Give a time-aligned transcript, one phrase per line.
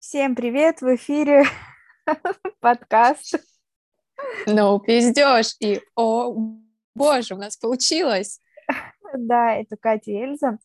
[0.00, 0.80] Всем привет!
[0.80, 1.44] В эфире
[2.60, 3.34] подкаст.
[4.46, 5.54] Ну, пиздешь.
[5.60, 6.34] И, о,
[6.94, 8.40] боже, у нас получилось.
[9.14, 10.58] Да, это Катя и Эльза.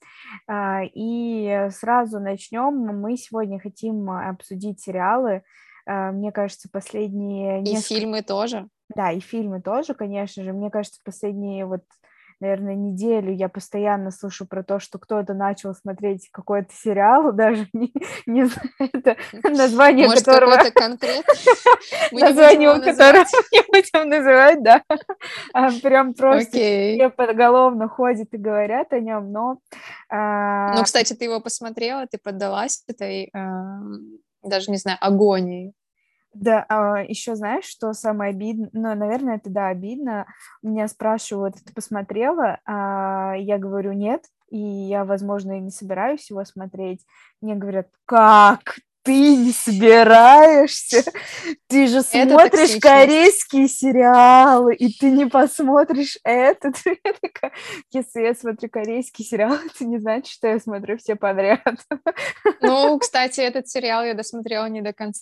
[0.47, 2.75] А, и сразу начнем.
[2.77, 5.43] Мы сегодня хотим обсудить сериалы.
[5.85, 7.59] А, мне кажется, последние...
[7.59, 7.93] И несколько...
[7.93, 8.69] фильмы тоже.
[8.95, 10.53] Да, и фильмы тоже, конечно же.
[10.53, 11.83] Мне кажется, последние вот
[12.39, 17.93] наверное, неделю я постоянно слышу про то, что кто-то начал смотреть какой-то сериал, даже не,
[18.25, 20.51] не знаю, это название Может, которого...
[22.11, 24.83] Название которого не будем называть, да.
[25.53, 29.57] А прям просто все подголовно ходят и говорят о нем, но...
[30.09, 33.31] А, ну, кстати, ты его посмотрела, ты поддалась этой,
[34.43, 35.73] даже не знаю, агонии.
[36.35, 38.69] Да, а, еще знаешь, что самое обидное?
[38.73, 40.27] Ну, наверное, это да, обидно.
[40.61, 42.59] Меня спрашивают, ты посмотрела?
[42.65, 47.05] А я говорю, нет, и я, возможно, и не собираюсь его смотреть.
[47.39, 51.03] Мне говорят, как ты не собираешься?
[51.67, 56.75] Ты же смотришь корейские сериалы, и ты не посмотришь этот.
[57.91, 61.77] Если я смотрю корейский сериал, это не значит, что я смотрю все подряд.
[62.59, 65.21] Ну, кстати, этот сериал я досмотрела не до конца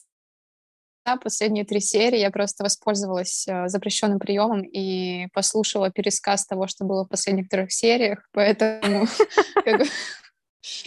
[1.21, 7.05] последние три серии я просто воспользовалась э, запрещенным приемом и послушала пересказ того, что было
[7.05, 9.05] в последних трех сериях, поэтому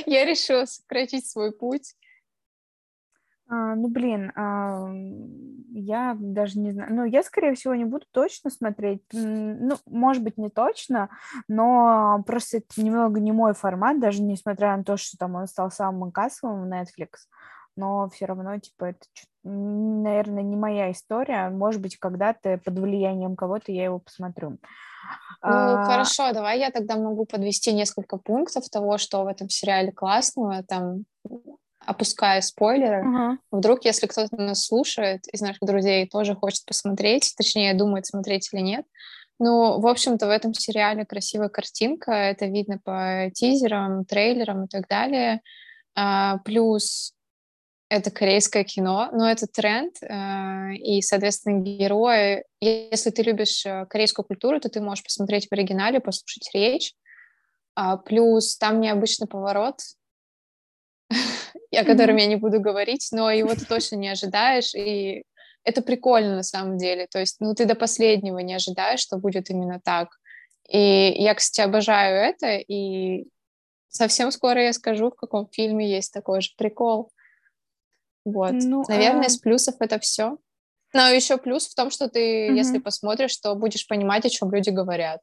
[0.07, 1.95] я решила сократить свой путь.
[3.49, 4.91] А, ну, блин, а,
[5.71, 6.93] я даже не знаю.
[6.93, 9.03] Ну, я, скорее всего, не буду точно смотреть.
[9.13, 11.11] Ну, может быть, не точно,
[11.47, 15.71] но просто это немного не мой формат, даже несмотря на то, что там он стал
[15.71, 17.29] самым кассовым в Netflix
[17.77, 19.01] но все равно, типа, это,
[19.45, 21.51] наверное, не моя история.
[21.51, 24.51] Может быть, когда-то под влиянием кого-то я его посмотрю.
[24.51, 24.59] Ну,
[25.43, 25.85] а...
[25.85, 31.05] хорошо, давай я тогда могу подвести несколько пунктов того, что в этом сериале классного, там,
[31.85, 33.05] опуская спойлеры.
[33.05, 33.37] Uh-huh.
[33.53, 38.61] Вдруг, если кто-то нас слушает из наших друзей, тоже хочет посмотреть, точнее, думает, смотреть или
[38.61, 38.85] нет.
[39.39, 44.89] Ну, в общем-то, в этом сериале красивая картинка, это видно по тизерам, трейлерам и так
[44.89, 45.43] далее.
[45.95, 47.13] А, плюс
[47.89, 52.45] это корейское кино, но это тренд, э, и, соответственно, герои...
[52.61, 56.95] Если ты любишь э, корейскую культуру, то ты можешь посмотреть в оригинале, послушать речь.
[57.75, 59.81] А, плюс там необычный поворот,
[61.11, 65.23] о котором я не буду говорить, но его ты точно не ожидаешь, и
[65.63, 67.07] это прикольно на самом деле.
[67.07, 70.09] То есть, ну, ты до последнего не ожидаешь, что будет именно так.
[70.69, 73.27] И я, кстати, обожаю это, и
[73.89, 77.11] совсем скоро я скажу, в каком фильме есть такой же прикол.
[78.27, 78.55] Вот.
[78.55, 79.27] Ну, Наверное, а...
[79.27, 80.37] из плюсов это все.
[80.93, 82.57] Но еще плюс в том, что ты, угу.
[82.57, 85.21] если посмотришь, то будешь понимать, о чем люди говорят.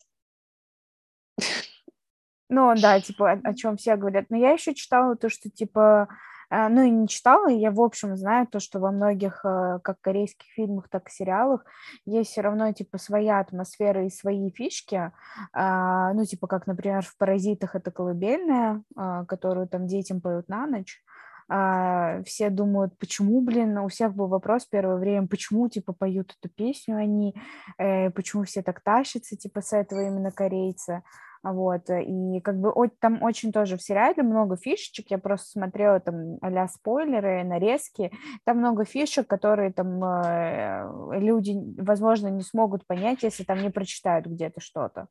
[2.49, 4.27] Ну, да, типа, о, о чем все говорят.
[4.29, 6.07] Но я еще читала то, что, типа,
[6.49, 9.99] э, ну, и не читала, я, в общем, знаю то, что во многих, э, как
[9.99, 11.65] корейских фильмах, так и сериалах,
[12.05, 15.11] есть все равно, типа, своя атмосфера и свои фишки,
[15.51, 20.67] а, ну, типа, как, например, в «Паразитах» это колыбельная, а, которую там детям поют на
[20.67, 21.03] ночь,
[21.49, 26.53] а, все думают, почему, блин, у всех был вопрос первое время, почему, типа, поют эту
[26.53, 27.35] песню они,
[27.77, 31.03] э, почему все так тащатся, типа, с этого именно корейца,
[31.43, 32.71] вот, и как бы
[33.01, 38.11] там очень тоже в сериале много фишечек, я просто смотрела там а спойлеры, нарезки,
[38.45, 44.25] там много фишек, которые там э, люди, возможно, не смогут понять, если там не прочитают
[44.25, 45.07] где-то что-то.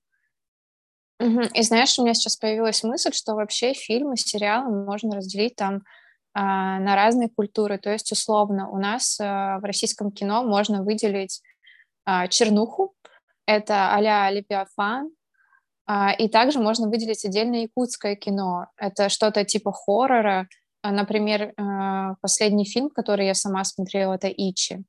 [1.20, 5.82] И знаешь, у меня сейчас появилась мысль, что вообще фильмы, сериалы можно разделить там
[6.34, 7.78] на разные культуры.
[7.78, 11.42] То есть, условно, у нас а, в российском кино можно выделить
[12.04, 12.94] а, чернуху,
[13.46, 15.10] это а-ля Левиафан,
[16.18, 18.68] и также можно выделить отдельно якутское кино.
[18.76, 20.48] Это что-то типа хоррора.
[20.82, 21.52] Например,
[22.20, 24.84] последний фильм, который я сама смотрела, это «Ичи».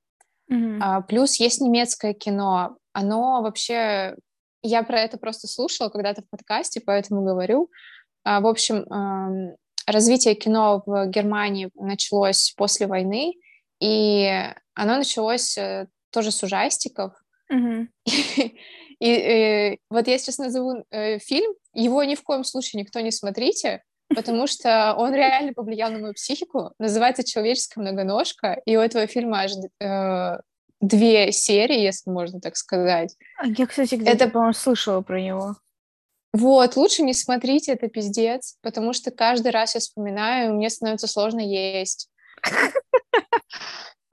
[0.51, 1.03] Mm-hmm.
[1.07, 2.77] Плюс есть немецкое кино.
[2.93, 4.15] Оно вообще...
[4.61, 7.69] Я про это просто слушала когда-то в подкасте, поэтому говорю.
[8.23, 8.85] В общем,
[9.87, 13.33] развитие кино в Германии началось после войны,
[13.79, 14.29] и
[14.73, 17.13] оно началось э, тоже с ужастиков.
[17.51, 17.87] Mm-hmm.
[18.99, 23.01] И, и э, вот я сейчас назову э, фильм, его ни в коем случае никто
[23.01, 23.83] не смотрите,
[24.15, 26.71] потому что он реально повлиял на мою психику.
[26.79, 30.37] Называется «Человеческая многоножка», и у этого фильма аж э,
[30.79, 33.15] две серии, если можно так сказать.
[33.37, 34.29] А я, кстати, где-то, Это...
[34.29, 35.55] по-моему, слышала про него.
[36.33, 41.07] Вот, лучше не смотрите, это пиздец, потому что каждый раз я вспоминаю, и мне становится
[41.07, 42.09] сложно есть.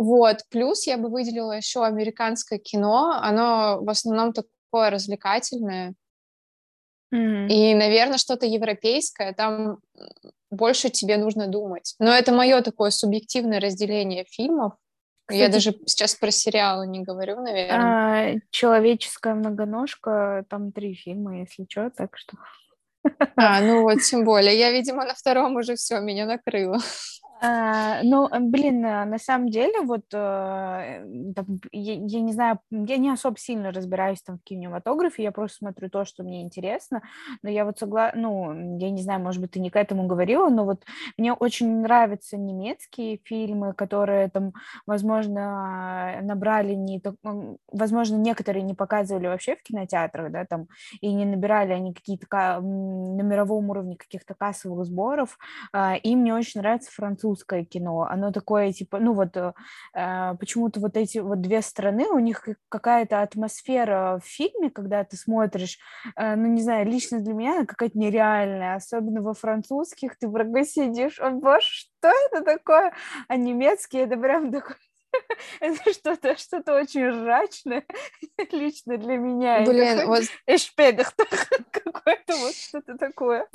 [0.02, 5.94] Вот, плюс я бы выделила еще американское кино, оно в основном такое развлекательное,
[7.12, 7.48] Mm-hmm.
[7.48, 9.78] И, наверное, что-то европейское, там
[10.50, 11.94] больше тебе нужно думать.
[11.98, 14.74] Но это мое такое субъективное разделение фильмов.
[15.30, 18.36] Кстати, Я даже сейчас про сериалы не говорю, наверное.
[18.36, 22.36] А, Человеческая многоножка, там три фильма, если что, так что.
[23.36, 24.58] А, ну вот, тем более.
[24.58, 26.78] Я, видимо, на втором уже все, меня накрыло.
[27.42, 30.16] А, ну, блин, э, на самом деле, вот, э,
[31.72, 35.88] я, я не знаю, я не особо сильно разбираюсь там в кинематографе, я просто смотрю
[35.88, 37.00] то, что мне интересно,
[37.42, 40.50] но я вот согласна, ну, я не знаю, может быть, ты не к этому говорила,
[40.50, 40.84] но вот
[41.16, 44.52] мне очень нравятся немецкие фильмы, которые там,
[44.86, 47.00] возможно, набрали не,
[47.72, 50.66] возможно, некоторые не показывали вообще в кинотеатрах, да, там,
[51.00, 52.26] и не набирали они какие-то
[52.60, 55.38] на мировом уровне каких-то кассовых сборов,
[55.72, 59.52] а, и мне очень нравится французский французское кино, оно такое, типа, ну вот э,
[59.94, 65.16] э, почему-то вот эти вот две страны, у них какая-то атмосфера в фильме, когда ты
[65.16, 65.78] смотришь,
[66.16, 70.64] э, ну не знаю, лично для меня она какая-то нереальная, особенно во французских, ты врага
[70.64, 72.92] сидишь, о боже, что это такое?
[73.28, 74.76] А немецкий это прям такой
[75.60, 77.84] это что-то что-то очень ржачное
[78.52, 79.64] лично для меня.
[79.64, 80.24] Блин, вот...
[81.70, 83.46] какое-то вот что-то такое.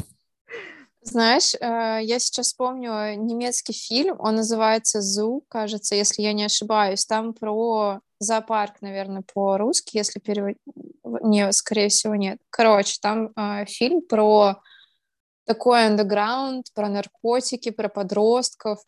[1.05, 7.05] Знаешь, э, я сейчас помню немецкий фильм, он называется «Зу», кажется, если я не ошибаюсь.
[7.05, 10.57] Там про зоопарк, наверное, по-русски, если переводить.
[11.03, 12.39] Не, скорее всего, нет.
[12.49, 14.61] Короче, там э, фильм про
[15.45, 18.79] такой андеграунд, про наркотики, про подростков.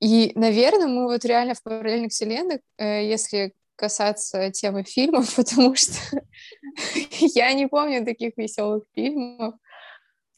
[0.00, 6.20] И, наверное, мы вот реально в параллельных вселенных, э, если касаться темы фильмов, потому что
[7.20, 9.54] я не помню таких веселых фильмов.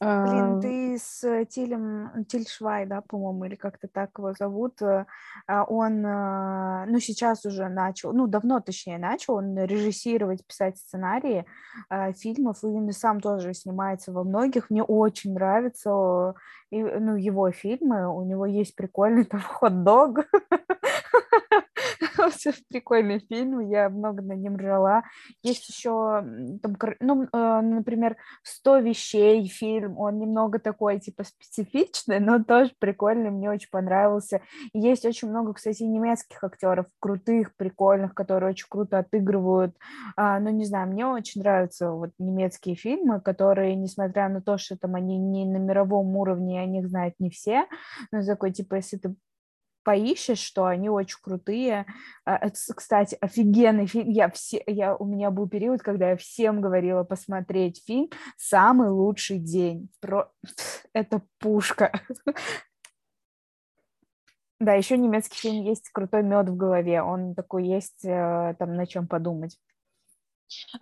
[0.03, 5.05] Блин, ты с Тилем, Тиль Швай, да, по-моему, или как-то так его зовут, э,
[5.47, 11.45] а он, э, ну, сейчас уже начал, ну, давно, точнее, начал он режиссировать, писать сценарии
[11.89, 16.35] э, фильмов, и сам тоже снимается во многих, мне очень нравятся,
[16.71, 20.25] ну, его фильмы, у него есть прикольный там хот-дог,
[22.69, 25.03] прикольный фильм, я много на нем ржала.
[25.41, 26.23] Есть еще,
[26.61, 33.31] там, ну, э, например, «100 вещей» фильм, он немного такой, типа, специфичный, но тоже прикольный,
[33.31, 34.41] мне очень понравился.
[34.73, 39.75] Есть очень много, кстати, немецких актеров, крутых, прикольных, которые очень круто отыгрывают.
[40.15, 44.77] А, ну, не знаю, мне очень нравятся вот немецкие фильмы, которые, несмотря на то, что
[44.77, 47.65] там они не на мировом уровне, о них знают не все,
[48.11, 49.15] но такой, типа, если ты
[49.83, 51.85] поищешь, что они очень крутые.
[52.25, 54.09] А, кстати, офигенный фильм.
[54.09, 59.39] Я все, я, у меня был период, когда я всем говорила посмотреть фильм «Самый лучший
[59.39, 59.89] день».
[59.99, 60.31] Про...
[60.93, 61.91] Это пушка.
[64.59, 67.01] Да, еще немецкий фильм есть «Крутой мед в голове».
[67.01, 69.59] Он такой есть, э, там на чем подумать.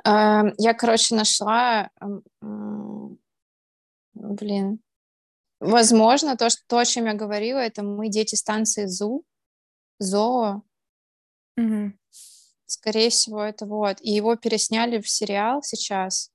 [0.06, 1.90] Эм, я, короче, нашла...
[4.14, 4.80] Блин,
[5.62, 9.24] Возможно, то, что, то, о чем я говорила, это мы дети станции ЗУ,
[10.00, 10.64] ЗОО.
[11.56, 11.94] Угу.
[12.66, 14.02] Скорее всего, это вот.
[14.02, 16.32] И его пересняли в сериал сейчас.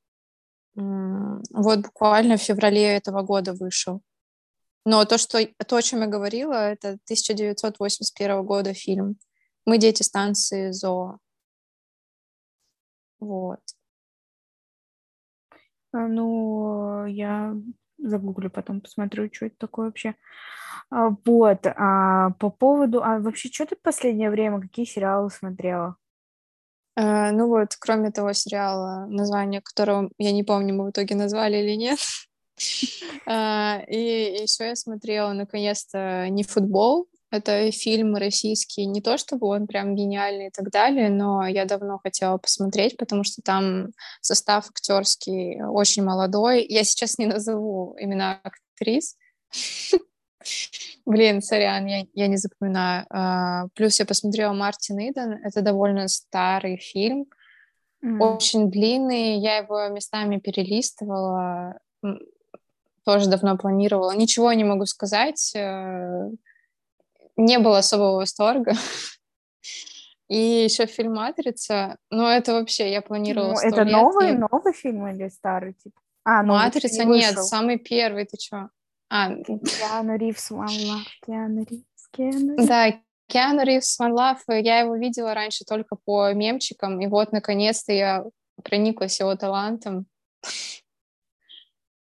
[0.76, 4.00] Вот буквально в феврале этого года вышел.
[4.84, 9.18] Но то, что, то, о чем я говорила, это 1981 года фильм.
[9.64, 11.18] Мы дети станции ЗОО.
[13.18, 13.60] Вот.
[15.90, 17.56] А, ну, я
[18.08, 20.14] загуглю, потом посмотрю, что это такое вообще.
[20.90, 23.02] А, вот, а по поводу...
[23.02, 25.96] А вообще, что ты в последнее время, какие сериалы смотрела?
[26.96, 31.58] А, ну вот, кроме того сериала, название которого, я не помню, мы в итоге назвали
[31.58, 31.98] или нет.
[33.26, 39.66] а, и еще я смотрела, наконец-то, не футбол, это фильм российский, не то чтобы он
[39.66, 43.88] прям гениальный и так далее, но я давно хотела посмотреть, потому что там
[44.20, 46.64] состав актерский очень молодой.
[46.68, 49.16] Я сейчас не назову имена актрис.
[51.04, 53.06] Блин, сорян, я, я не запоминаю.
[53.12, 55.32] Uh, плюс я посмотрела Мартин Иден.
[55.44, 57.26] Это довольно старый фильм.
[58.04, 58.18] Mm.
[58.20, 59.38] Очень длинный.
[59.38, 61.78] Я его местами перелистывала.
[63.04, 64.14] Тоже давно планировала.
[64.14, 65.52] Ничего не могу сказать.
[67.36, 68.72] Не было особого восторга.
[70.28, 74.36] И еще фильм «Матрица», ну, это вообще, я планировала ну, Это лет, новый, и...
[74.36, 76.00] новый фильм или старый, типа?
[76.24, 78.70] А, «Матрица» не нет, самый первый, ты что?
[79.08, 82.66] А, Киану Ривз, One Киану Ривз, Киану Ривз.
[82.66, 82.92] Да,
[83.28, 88.24] Киану Ривз, One Love, я его видела раньше только по мемчикам, и вот, наконец-то, я
[88.64, 90.06] прониклась его талантом.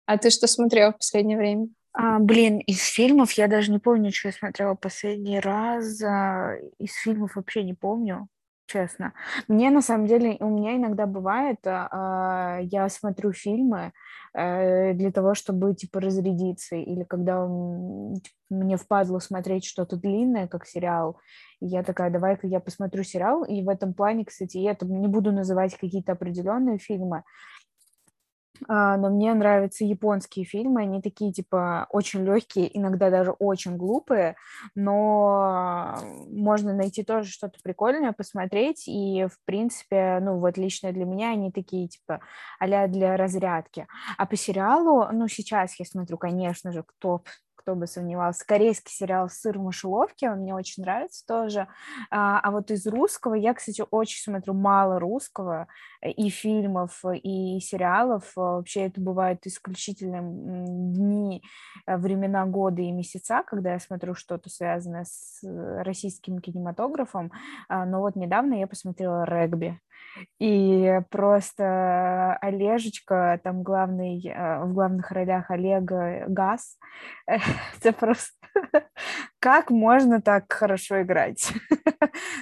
[0.05, 1.69] А ты что смотрела в последнее время?
[1.95, 6.03] А, блин, из фильмов я даже не помню, что я смотрела последний раз.
[6.03, 8.29] А, из фильмов вообще не помню.
[8.67, 9.13] честно.
[9.49, 13.93] Мне на самом деле, у меня иногда бывает, э, я смотрю фильмы
[14.35, 17.47] э, для того, чтобы типа разрядиться, или когда
[18.23, 21.19] типа, мне впадло смотреть что-то длинное, как сериал,
[21.61, 25.09] и я такая, давай-ка я посмотрю сериал, и в этом плане, кстати, я там не
[25.09, 27.23] буду называть какие-то определенные фильмы, а,
[28.69, 34.37] но мне нравятся японские фильмы, они такие, типа, очень легкие, иногда даже очень глупые,
[34.75, 41.31] но можно найти тоже что-то прикольное, посмотреть, и, в принципе, ну, вот лично для меня
[41.31, 42.21] они такие, типа,
[42.59, 43.87] а для разрядки.
[44.17, 47.23] А по сериалу, ну, сейчас я смотрю, конечно же, кто
[47.63, 48.45] кто бы сомневался.
[48.45, 51.69] Корейский сериал «Сыр в мышеловке», он мне очень нравится тоже.
[52.11, 55.69] А, а вот из русского, я, кстати, очень смотрю мало русского,
[56.03, 58.33] э, и фильмов, и сериалов.
[58.35, 61.43] Вообще это бывают исключительно дни,
[61.87, 67.31] э, времена года и месяца, когда я смотрю что-то связанное с э, российским кинематографом.
[67.69, 69.81] А, но вот недавно я посмотрела «Регби».
[70.39, 76.79] И просто Олежечка, там главный, э, в главных ролях Олега Газ,
[77.27, 78.33] это просто
[79.39, 81.53] как можно так хорошо играть?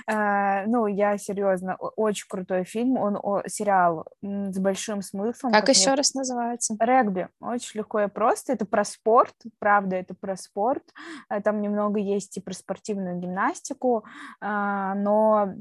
[0.07, 5.53] А, ну, я серьезно, очень крутой фильм, он сериал с большим смыслом.
[5.53, 6.75] Как, еще раз называется?
[6.81, 7.29] Регби.
[7.41, 8.53] Очень легко и просто.
[8.53, 10.83] Это про спорт, правда, это про спорт.
[11.29, 14.05] Э, там немного есть и про спортивную гимнастику,
[14.41, 15.55] а, но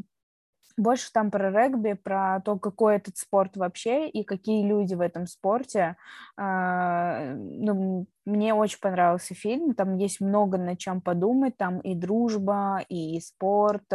[0.79, 5.27] больше там про регби, про то, какой этот спорт вообще и какие люди в этом
[5.27, 5.97] спорте.
[6.37, 12.83] А, ну, мне очень понравился фильм, там есть много над чем подумать, там и дружба,
[12.89, 13.91] и спорт,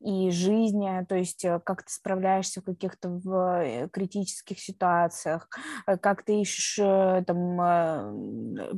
[0.00, 3.20] и жизнь, то есть э, как ты справляешься в каких-то
[3.62, 5.48] э, критических ситуациях,
[5.86, 6.80] э, как ты ищешь
[7.26, 7.54] там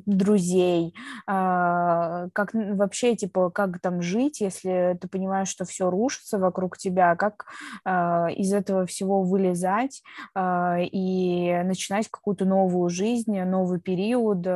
[0.06, 0.94] друзей,
[1.26, 7.16] а, как вообще, типа, как там жить, если ты понимаешь, что все рушится вокруг тебя,
[7.16, 7.46] как
[7.84, 10.02] а, из этого всего вылезать
[10.34, 14.46] а, и начинать какую-то новую жизнь, новый период,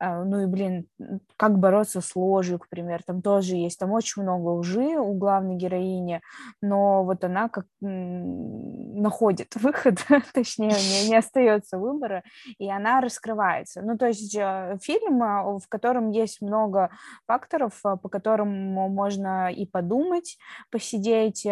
[0.00, 0.86] ну и, блин,
[1.36, 5.56] как бороться с ложью, к примеру, там тоже есть, там очень много лжи у главной
[5.56, 6.20] героини,
[6.60, 9.98] но вот она как находит выход,
[10.32, 12.22] точнее, не, не остается выбора,
[12.58, 13.82] и она раскрывается.
[13.82, 16.90] Ну, то есть э, фильм, а, в котором есть много
[17.26, 20.38] факторов, а, по которым можно и подумать,
[20.70, 21.46] посидеть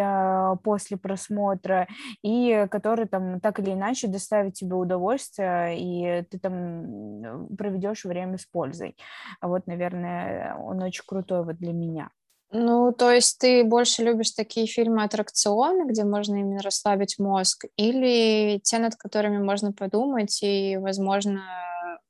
[0.63, 1.87] после просмотра,
[2.23, 8.37] и который там так или иначе доставит тебе удовольствие, и ты там проведешь проведешь время
[8.37, 8.95] с пользой.
[9.41, 12.09] Вот, наверное, он очень крутой вот для меня.
[12.51, 18.77] Ну, то есть ты больше любишь такие фильмы-аттракционы, где можно именно расслабить мозг, или те,
[18.77, 21.41] над которыми можно подумать и, возможно,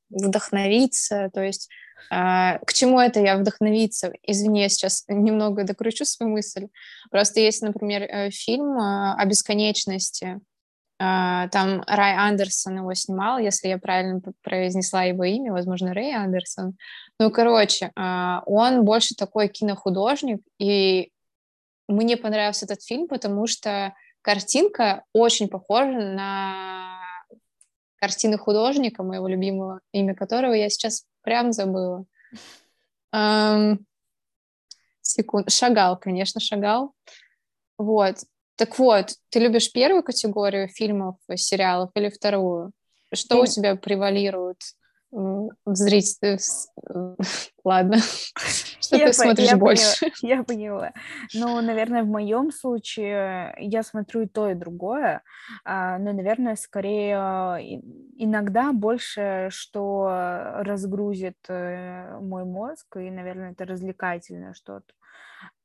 [0.10, 1.70] вдохновиться, то есть
[2.12, 4.14] э, к чему это я вдохновиться?
[4.22, 6.68] Извини, я сейчас немного докручу свою мысль.
[7.10, 10.40] Просто есть, например, э, фильм э, о бесконечности, а,
[10.98, 16.78] там Рай Андерсон его снимал, если я правильно произнесла его имя, возможно, Рэй Андерсон.
[17.20, 21.12] Ну, короче, а, он больше такой кинохудожник, и
[21.88, 27.00] мне понравился этот фильм, потому что картинка очень похожа на
[27.98, 32.06] картины художника, моего любимого, имя которого я сейчас прям забыла.
[33.14, 33.80] Um,
[35.02, 35.52] секунд.
[35.52, 36.94] Шагал, конечно, Шагал.
[37.78, 38.18] Вот.
[38.56, 42.72] Так вот, ты любишь первую категорию фильмов, сериалов или вторую?
[43.14, 44.62] Что у тебя превалирует
[45.12, 46.38] в зрителе?
[47.64, 47.98] Ладно.
[48.80, 50.00] Что я ты смотришь я больше?
[50.00, 50.94] Поняла, я поняла.
[51.34, 55.22] Ну, наверное, в моем случае я смотрю и то, и другое.
[55.64, 57.82] А, но, наверное, скорее
[58.18, 60.08] иногда больше, что
[60.60, 64.94] разгрузит э, мой мозг, и, наверное, это развлекательное что-то.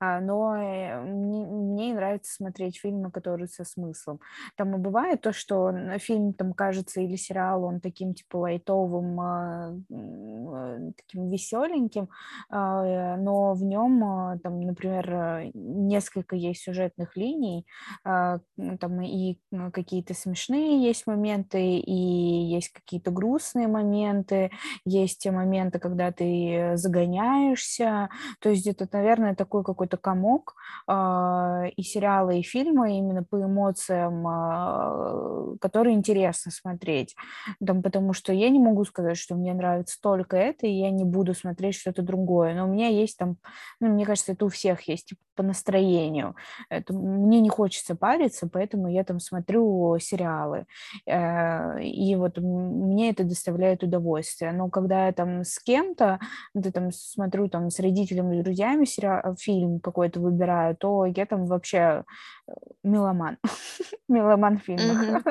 [0.02, 4.21] А, но э, мне, мне нравится смотреть фильмы, которые со смыслом.
[4.57, 9.75] Там и бывает то, что фильм там кажется или сериал, он таким типа лайтовым, а,
[9.90, 12.09] э, таким веселеньким,
[12.49, 17.66] а, но в нем там, например, несколько есть сюжетных линий,
[18.02, 19.38] там и
[19.73, 24.50] какие-то смешные есть моменты, и есть какие-то грустные моменты,
[24.85, 28.09] есть те моменты, когда ты загоняешься,
[28.40, 30.55] то есть это, наверное, такой какой-то комок
[30.87, 37.17] э, и сериалы, и фильмы именно по эмоциям, э, которые интересно смотреть.
[37.65, 41.05] Там, потому что я не могу сказать, что мне нравится только это, и я не
[41.05, 42.55] буду смотреть что-то другое.
[42.55, 43.37] Но у меня есть там,
[43.81, 46.37] ну, мне кажется, это у всех есть типа, по настроению.
[46.69, 50.67] Это, мне не хочется париться, поэтому я там смотрю сериалы.
[51.07, 54.53] Э, и вот мне это доставляет удовольствие.
[54.53, 56.19] Но когда я там с кем-то,
[56.53, 61.47] ты там смотрю там с родителями, с друзьями сериал, фильм какой-то выбираю, то я там
[61.47, 62.05] вообще
[62.49, 63.39] э, меломан.
[64.09, 65.23] меломан фильма.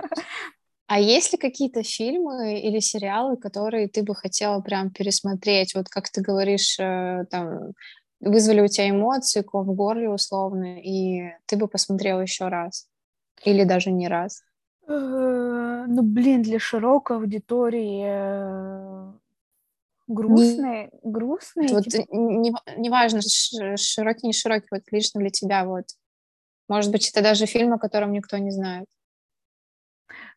[0.88, 5.76] А есть ли какие-то фильмы или сериалы, которые ты бы хотела прям пересмотреть?
[5.76, 7.74] Вот как ты говоришь, э, там,
[8.20, 12.88] вызвали у тебя эмоции, ком в горле условно, и ты бы посмотрел еще раз?
[13.46, 14.42] Или даже не раз?
[14.88, 18.02] Э, ну, блин, для широкой аудитории
[20.10, 21.70] грустные, не, грустные.
[21.70, 22.06] Вот типа...
[22.12, 25.86] не, не важно, широкий, не широкий, вот лично для тебя вот.
[26.68, 28.86] Может быть, это даже фильм, о котором никто не знает.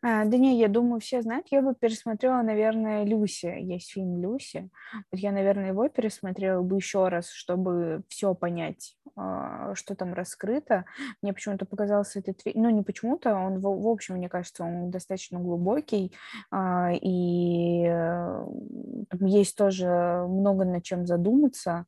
[0.05, 1.47] А, да не, я думаю, все знают.
[1.51, 3.47] Я бы пересмотрела, наверное, Люси.
[3.61, 4.69] Есть фильм Люси.
[5.13, 10.87] Я, наверное, его пересмотрела бы еще раз, чтобы все понять, а, что там раскрыто.
[11.23, 14.91] Мне почему-то показался этот фильм, ну не почему-то, он, в, в общем, мне кажется, он
[14.91, 16.13] достаточно глубокий,
[16.51, 18.45] а, и э,
[19.21, 19.87] есть тоже
[20.29, 21.87] много над чем задуматься.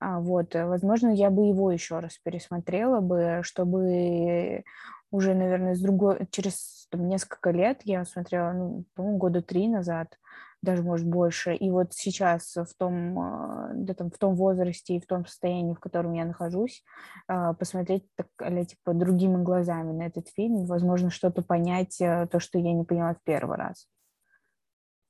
[0.00, 4.62] Вот, возможно, я бы его еще раз пересмотрела бы, чтобы
[5.10, 10.18] уже, наверное, с другой, через там, несколько лет, я смотрела, ну, по-моему, года три назад,
[10.62, 15.00] даже, может, больше, и вот сейчас в том, а, да, там, в том возрасте и
[15.00, 16.82] в том состоянии, в котором я нахожусь,
[17.28, 18.28] а, посмотреть так,
[18.66, 23.14] типа, другими глазами на этот фильм, возможно, что-то понять, э, то, что я не поняла
[23.14, 23.86] в первый раз.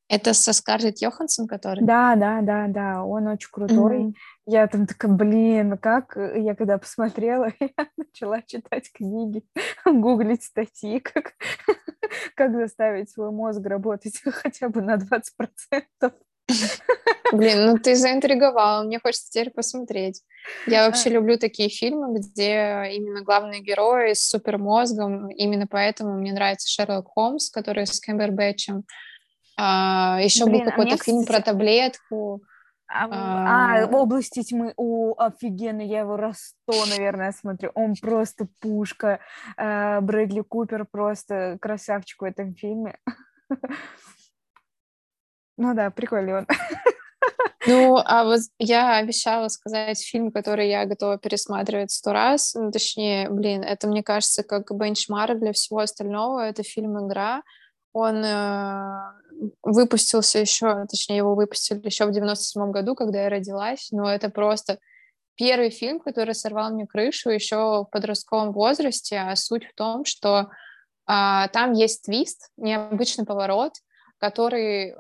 [0.08, 1.84] Это со Скарлетт Йоханссон, который?
[1.84, 3.98] Да, да, да, да, он очень крутой.
[3.98, 4.14] Mm-hmm.
[4.46, 9.42] Я там такая, блин, как я когда посмотрела, я начала читать книги,
[9.84, 11.32] гуглить статьи, как,
[12.36, 16.12] как заставить свой мозг работать хотя бы на 20%.
[17.32, 20.22] Блин, ну ты заинтриговала, мне хочется теперь посмотреть.
[20.66, 26.68] Я вообще люблю такие фильмы, где именно главные герои с супермозгом, именно поэтому мне нравится
[26.68, 28.84] Шерлок Холмс, который с Кэмбербэтчем.
[29.56, 31.42] А, еще Блин, был а какой-то а фильм кстати...
[31.42, 32.42] про таблетку.
[32.88, 37.72] А, а, а, области тьмы, о, офигенно, я его раз сто, наверное, смотрю.
[37.75, 39.18] Он просто пушка.
[39.56, 42.98] А, Брэдли Купер просто красавчик в этом фильме.
[45.58, 46.46] Ну да, прикольный он.
[47.66, 52.52] Ну, а вот я обещала сказать фильм, который я готова пересматривать сто раз.
[52.54, 56.40] Ну, точнее, блин, это, мне кажется, как бенчмарк для всего остального.
[56.40, 57.42] Это фильм «Игра».
[57.95, 59.12] Он э,
[59.62, 64.78] выпустился еще, точнее, его выпустили еще в 97 году, когда я родилась, но это просто
[65.36, 70.50] первый фильм, который сорвал мне крышу еще в подростковом возрасте, а суть в том, что
[71.06, 73.75] а, там есть твист, необычный поворот,
[74.18, 74.94] который э,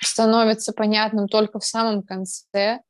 [0.00, 2.80] становится понятным только в самом конце.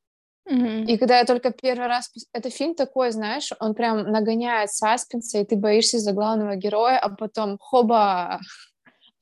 [0.49, 0.85] Mm-hmm.
[0.85, 2.11] И когда я только первый раз...
[2.31, 7.09] Это фильм такой, знаешь, он прям нагоняет саспенса, и ты боишься за главного героя, а
[7.09, 8.39] потом хоба,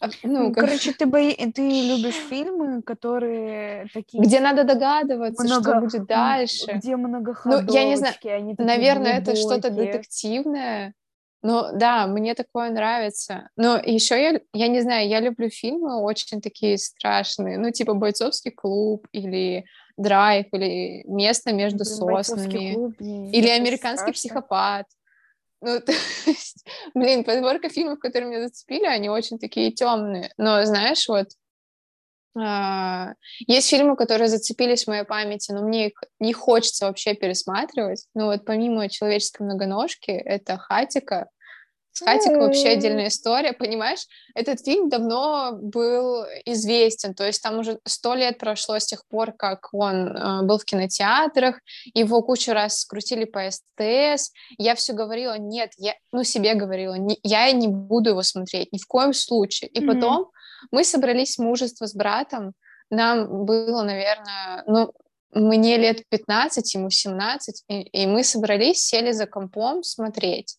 [0.02, 0.66] ну, ну, как...
[0.66, 1.34] Короче, ты, бои...
[1.34, 4.24] ты любишь фильмы, которые такие...
[4.24, 5.72] Где надо догадываться, много...
[5.72, 6.72] что будет дальше.
[6.74, 9.34] Где многоходовочки, ну, я не знаю, они Наверное, глубокие.
[9.34, 10.94] это что-то детективное.
[11.42, 13.50] Ну, да, мне такое нравится.
[13.56, 17.58] Но еще я, я не знаю, я люблю фильмы очень такие страшные.
[17.58, 19.66] Ну, типа «Бойцовский клуб» или
[19.98, 24.14] «Драйв», или «Место между соснами», клуб, или «Американский страшно.
[24.14, 24.86] психопат».
[25.62, 25.92] Ну, то
[26.26, 30.32] есть, блин, подборка фильмов, которые меня зацепили, они очень такие темные.
[30.38, 31.28] Но, знаешь, вот
[32.38, 33.14] а,
[33.48, 38.06] есть фильмы, которые зацепились в моей памяти, но мне их не хочется вообще пересматривать.
[38.14, 41.30] Ну вот помимо «Человеческой многоножки» это «Хатика»,
[42.04, 44.06] Хатик вообще отдельная история, понимаешь?
[44.36, 49.32] Этот фильм давно был известен, то есть там уже сто лет прошло с тех пор,
[49.34, 51.60] как он э, был в кинотеатрах,
[51.94, 57.20] его кучу раз скрутили по СТС, я все говорила, нет, я, ну, себе говорила, не,
[57.24, 59.70] я не буду его смотреть, ни в коем случае.
[59.70, 59.88] И mm-hmm.
[59.88, 60.32] потом
[60.72, 62.54] мы собрались мужество с братом,
[62.90, 64.92] нам было, наверное, ну,
[65.32, 70.58] мне лет 15, ему 17, и, и мы собрались, сели за компом смотреть.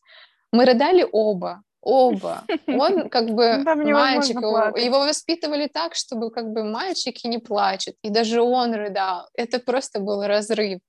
[0.53, 2.45] Мы рыдали оба, оба.
[2.67, 8.11] Он как бы ну, мальчик, его, воспитывали так, чтобы как бы мальчики не плачут, и
[8.11, 9.29] даже он рыдал.
[9.35, 10.81] Это просто был разрыв.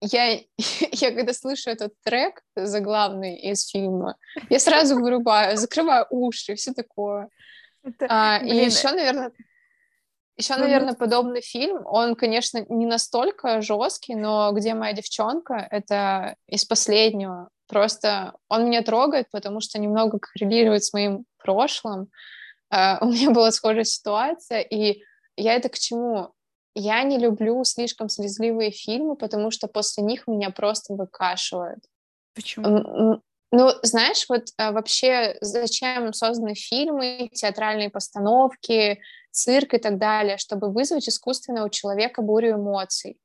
[0.00, 4.16] Я, я когда слышу этот трек заглавный из фильма,
[4.50, 7.28] я сразу вырубаю, закрываю уши, все такое.
[7.82, 9.32] Это, а, и еще, наверное,
[10.36, 16.64] еще, наверное, подобный фильм, он, конечно, не настолько жесткий, но «Где моя девчонка?»— это из
[16.64, 17.50] последнего.
[17.66, 22.10] Просто он меня трогает, потому что немного коррелирует с моим прошлым.
[22.72, 25.02] Uh, у меня была схожая ситуация, и
[25.36, 26.34] я это к чему?
[26.74, 31.84] я не люблю слишком слезливые фильмы, потому что после них меня просто выкашивают.
[32.34, 33.20] Почему?
[33.56, 39.00] Ну, знаешь, вот а, вообще зачем созданы фильмы, театральные постановки,
[39.30, 43.16] цирк и так далее, чтобы вызвать искусственно у человека бурю эмоций.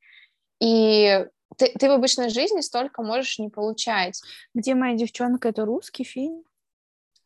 [0.61, 1.25] И
[1.59, 4.21] ты, ты в обычной жизни столько можешь не получать.
[4.53, 6.43] «Где моя девчонка»— это русский фильм?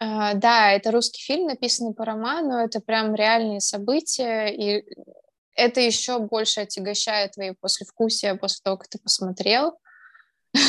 [0.01, 4.83] Uh, да, это русский фильм, написанный по роману, это прям реальные события, и
[5.55, 9.77] это еще больше отягощает твои послевкусия после того, как ты посмотрел.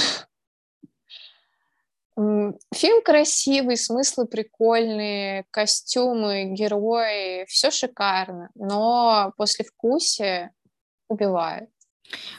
[2.16, 10.52] Фильм красивый, смыслы прикольные, костюмы, герои, все шикарно, но послевкусие
[11.08, 11.70] убивает.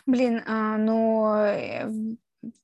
[0.06, 1.90] Блин, а, но э,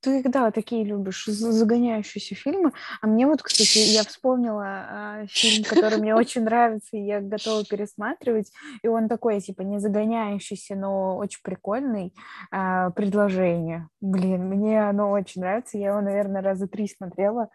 [0.01, 2.71] ты когда такие любишь загоняющиеся фильмы?
[3.01, 7.63] А мне вот, кстати, я вспомнила а, фильм, который мне очень нравится, и я готова
[7.65, 8.51] пересматривать.
[8.83, 12.13] И он такой, типа, не загоняющийся, но очень прикольный.
[12.51, 13.87] А, предложение.
[14.01, 15.77] Блин, мне оно очень нравится.
[15.77, 17.49] Я его, наверное, раза три смотрела.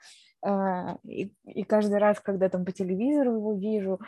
[0.49, 4.01] А, и, и каждый раз, когда там по телевизору его вижу,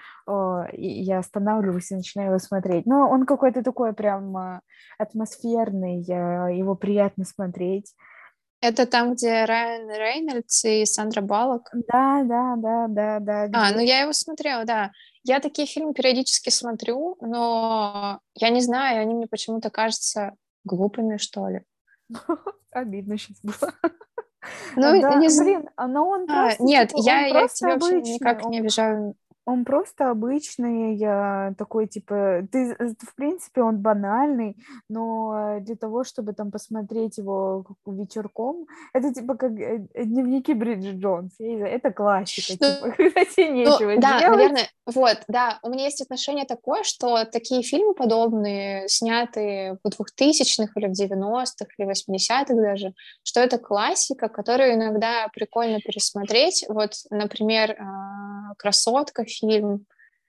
[0.73, 2.87] я останавливаюсь и начинаю его смотреть.
[2.87, 4.61] Но он какой-то такой прям а,
[4.99, 7.93] атмосферный, его приятно смотреть.
[8.61, 11.71] Это там, где Райан Рейнольдс и Сандра Баллок?
[11.73, 13.47] Да, да, да, да, да.
[13.47, 13.57] Где...
[13.57, 14.93] А, ну я его смотрела, да.
[15.25, 21.49] Я такие фильмы периодически смотрю, но я не знаю, они мне почему-то кажутся глупыми, что
[21.49, 21.63] ли.
[22.71, 23.73] Обидно сейчас было.
[24.77, 28.01] Ну, да, не блин, а, но он а, просто, Нет, типа, я, я тебя вообще
[28.01, 29.15] никак он, не обижаю.
[29.49, 34.57] Он просто обычный, я такой, типа, ты, э, в принципе, он банальный,
[34.91, 41.33] но для того, чтобы там посмотреть его вечерком, это типа как э, дневники Бриджит Джонс,
[41.41, 44.37] это классика, ну, типа, когда тебе нечего ну, Да, делать.
[44.37, 50.73] наверное, вот, да, у меня есть отношение такое, что такие фильмы подобные, снятые в 2000-х
[50.77, 56.67] или в 90-х, или 80-х даже, что это классика, которую иногда прикольно пересмотреть.
[56.69, 57.75] Вот, например,
[58.57, 59.87] «Красотка» фильм.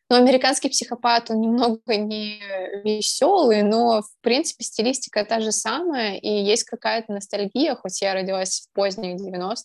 [0.10, 2.42] Но «Американский психопат», он немного не
[2.84, 8.62] веселый, но, в принципе, стилистика та же самая, и есть какая-то ностальгия, хоть я родилась
[8.62, 9.64] в поздних 90-х,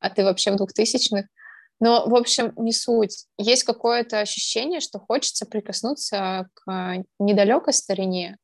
[0.00, 1.28] а ты вообще в 2000-х.
[1.78, 3.26] Но, в общем, не суть.
[3.38, 8.38] Есть какое-то ощущение, что хочется прикоснуться к недалекой старине,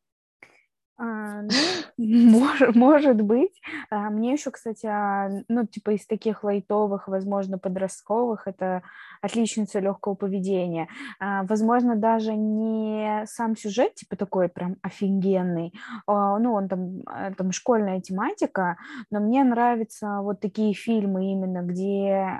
[0.98, 1.48] а, ну,
[1.96, 3.60] может, может быть.
[3.90, 8.82] А, мне еще, кстати, а, ну, типа из таких лайтовых, возможно, подростковых, это
[9.22, 10.88] отличница легкого поведения.
[11.20, 15.72] А, возможно, даже не сам сюжет, типа такой прям офигенный,
[16.06, 17.02] ну, он там,
[17.36, 18.76] там школьная тематика,
[19.10, 22.38] но мне нравятся вот такие фильмы именно, где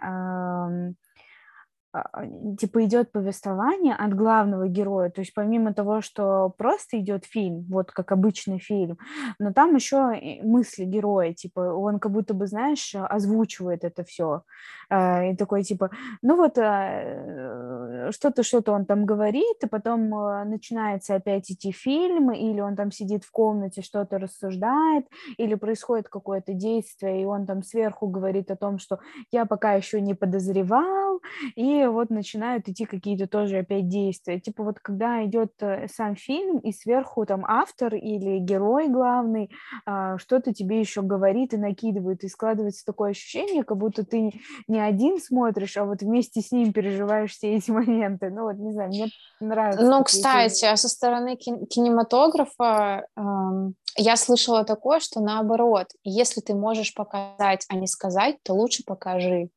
[2.59, 7.93] типа идет повествование от главного героя, то есть помимо того, что просто идет фильм, вот
[7.93, 8.99] как обычный фильм,
[9.39, 14.43] но там еще мысли героя, типа он как будто бы, знаешь, озвучивает это все,
[14.91, 15.91] а, и такой типа,
[16.23, 20.09] ну вот э, что-то, что-то он там говорит, и потом
[20.49, 25.07] начинается опять идти фильм, или он там сидит в комнате, что-то рассуждает,
[25.37, 28.99] или происходит какое-то действие, и он там сверху говорит о том, что
[29.31, 31.21] я пока еще не подозревал,
[31.57, 34.41] и вот начинают идти какие-то тоже опять действия.
[34.41, 39.51] Типа вот когда идет э, сам фильм, и сверху там автор или герой главный
[39.87, 44.33] а, что-то тебе еще говорит и накидывает, и складывается такое ощущение, как будто ты
[44.67, 48.31] не один смотришь, а вот вместе с ним переживаешь все эти моменты.
[48.31, 49.09] Ну вот, не знаю, мне
[49.41, 49.83] нравится.
[49.83, 50.73] Ну, кстати, фильмы.
[50.73, 57.75] а со стороны кинематографа эм, я слышала такое, что наоборот, если ты можешь показать, а
[57.75, 59.51] не сказать, то лучше покажи.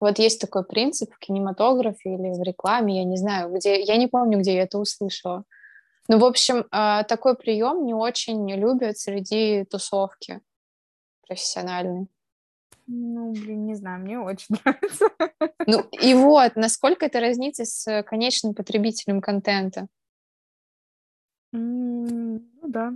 [0.00, 4.08] Вот есть такой принцип в кинематографе или в рекламе, я не знаю, где, я не
[4.08, 5.44] помню, где я это услышала.
[6.08, 10.40] Ну, в общем, а, такой прием не очень любят среди тусовки
[11.26, 12.08] профессиональной.
[12.86, 15.08] Ну, блин, не знаю, мне очень нравится.
[15.66, 19.88] Ну, и вот, насколько это разнится с конечным потребителем контента?
[21.52, 22.92] Ну, да.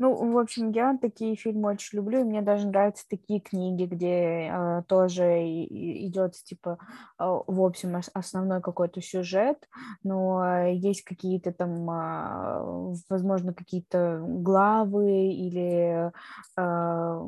[0.00, 4.48] Ну, в общем, я такие фильмы очень люблю, и мне даже нравятся такие книги, где
[4.48, 6.78] э, тоже идет, типа,
[7.18, 9.68] э, в общем, основной какой-то сюжет,
[10.04, 16.12] но есть какие-то там, э, возможно, какие-то главы или
[16.56, 17.20] э,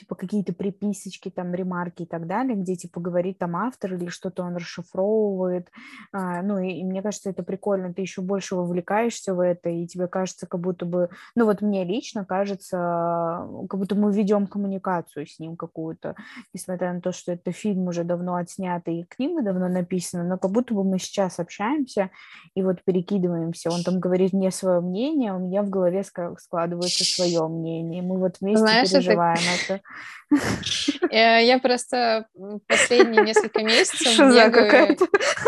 [0.00, 4.42] типа какие-то приписочки, там, ремарки и так далее, где, типа, говорит там автор или что-то
[4.42, 5.68] он расшифровывает.
[6.12, 9.86] А, ну, и, и мне кажется, это прикольно, ты еще больше вовлекаешься в это, и
[9.86, 15.26] тебе кажется, как будто бы, ну, вот мне лично кажется, как будто мы ведем коммуникацию
[15.26, 16.16] с ним какую-то,
[16.54, 20.50] несмотря на то, что это фильм уже давно отснятый, и книга давно написана, но как
[20.50, 22.08] будто бы мы сейчас общаемся
[22.54, 23.70] и вот перекидываемся.
[23.70, 28.36] Он там говорит мне свое мнение, у меня в голове складывается свое мнение, мы вот
[28.40, 29.74] вместе Знаешь, переживаем это.
[29.74, 29.89] это.
[31.10, 32.26] Э, я просто
[32.68, 34.96] последние несколько месяцев бегаю...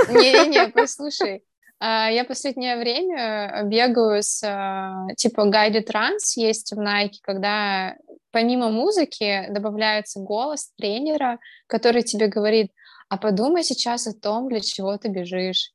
[0.09, 1.45] Не-не, послушай.
[1.79, 7.97] А, я последнее время бегаю с а, типа guided runs есть в Nike, когда
[8.33, 12.73] помимо музыки добавляется голос тренера, который тебе говорит,
[13.09, 15.71] а подумай сейчас о том, для чего ты бежишь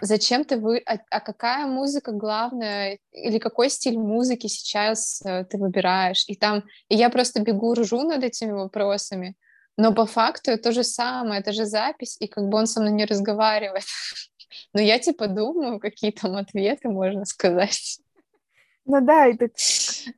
[0.00, 0.78] Зачем ты вы...
[0.86, 2.98] А, а какая музыка главная?
[3.12, 6.24] Или какой стиль музыки сейчас э, ты выбираешь?
[6.28, 6.64] И там...
[6.88, 9.34] И я просто бегу, ржу над этими вопросами.
[9.76, 12.92] Но по факту то же самое, это же запись, и как бы он со мной
[12.92, 13.84] не разговаривает.
[14.72, 18.00] Но я типа думаю, какие там ответы можно сказать.
[18.88, 19.50] Ну да, это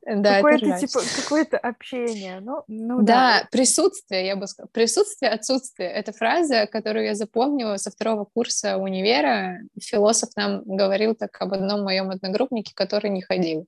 [0.05, 2.39] да, какое-то типа какое-то общение.
[2.39, 3.41] Ну, ну да.
[3.41, 4.69] да, присутствие, я бы сказала.
[4.71, 5.89] Присутствие, отсутствие.
[5.89, 9.57] Это фраза, которую я запомнила со второго курса универа.
[9.81, 13.65] Философ нам говорил так об одном моем одногруппнике, который не ходил.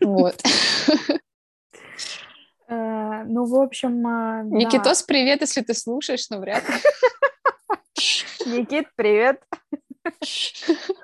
[0.00, 0.40] Вот.
[2.66, 4.06] Э, ну, в общем...
[4.06, 6.74] А, Никитос, привет, если ты слушаешь, но вряд ли.
[8.46, 9.42] Никит, привет.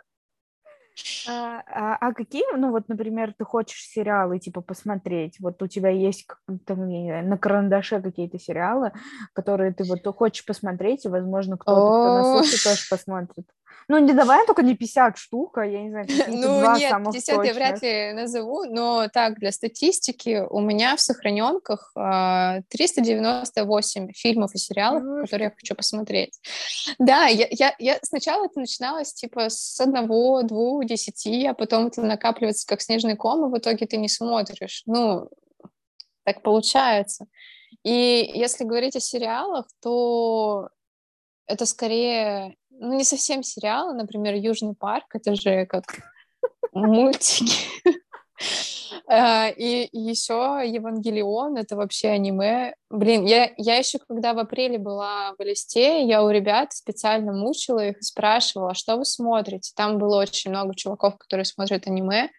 [1.28, 5.36] А, а, а какие, ну вот, например, ты хочешь сериалы типа посмотреть?
[5.40, 6.26] Вот у тебя есть
[6.66, 8.92] там, на карандаше какие-то сериалы,
[9.32, 13.46] которые ты вот хочешь посмотреть, и, возможно, кто-то, кто нас слушает, тоже посмотрит.
[13.88, 17.54] Ну, не давай только не 50 штук, а я не знаю, Ну, нет, 50 я
[17.54, 24.58] вряд ли назову, но так, для статистики у меня в сохраненках 398 а, фильмов и
[24.58, 26.38] сериалов, ну, которые я хочу посмотреть.
[26.98, 32.02] Да, я, я, я сначала это начиналось типа с одного, двух, десяти, а потом это
[32.02, 34.84] накапливается как снежный ком, и в итоге ты не смотришь.
[34.86, 35.28] Ну,
[36.24, 37.26] так получается.
[37.82, 40.68] И если говорить о сериалах, то
[41.46, 45.84] это скорее ну, не совсем сериалы, например, Южный парк, это же как
[46.72, 47.54] мультики.
[49.06, 52.74] А, и еще Евангелион, это вообще аниме.
[52.90, 57.88] Блин, я, я еще когда в апреле была в Листе, я у ребят специально мучила
[57.88, 59.72] их и спрашивала, что вы смотрите.
[59.74, 62.30] Там было очень много чуваков, которые смотрят аниме.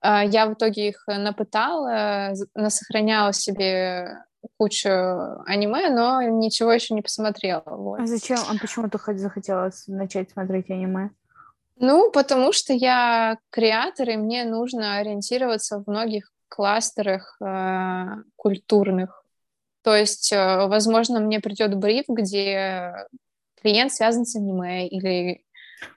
[0.00, 4.18] А, я в итоге их напытала, насохраняла себе
[4.56, 4.88] кучу
[5.46, 7.62] аниме, но ничего еще не посмотрела.
[7.66, 8.00] Вот.
[8.00, 8.38] А зачем?
[8.48, 11.10] А почему ты хоть захотела начать смотреть аниме?
[11.76, 19.24] Ну, потому что я креатор, и мне нужно ориентироваться в многих кластерах э, культурных.
[19.82, 23.06] То есть, э, возможно, мне придет бриф, где
[23.62, 25.44] клиент связан с аниме или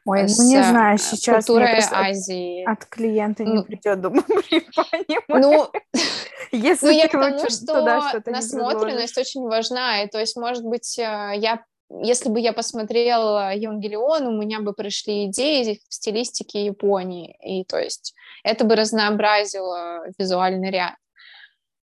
[0.06, 2.64] Ой, с, ну не знаю, сейчас культурой Азии.
[2.64, 4.24] От, от клиента не ну, придет, думаю,
[5.28, 5.70] Ну,
[6.52, 11.34] если ну, я к тому, что насмотренность очень важна, и то есть, может быть, э,
[11.36, 11.64] я
[12.02, 17.78] если бы я посмотрела Евангелион, у меня бы пришли идеи в стилистике Японии, и то
[17.78, 20.96] есть это бы разнообразило визуальный ряд.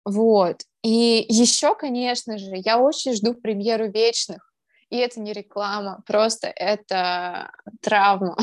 [0.03, 0.61] Вот.
[0.83, 4.53] И еще, конечно же, я очень жду премьеру «Вечных»,
[4.95, 8.37] и это не реклама, просто это травма.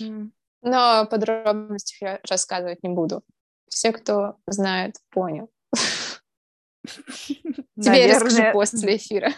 [0.00, 0.30] Mm.
[0.62, 3.22] Но подробностей я рассказывать не буду.
[3.68, 5.50] Все, кто знает, понял.
[7.80, 9.32] Тебе расскажу после эфира.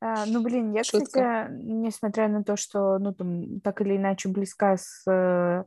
[0.00, 1.04] А, ну, блин, я, Шутка.
[1.04, 5.64] кстати, несмотря на то, что, ну, там, так или иначе близка с э,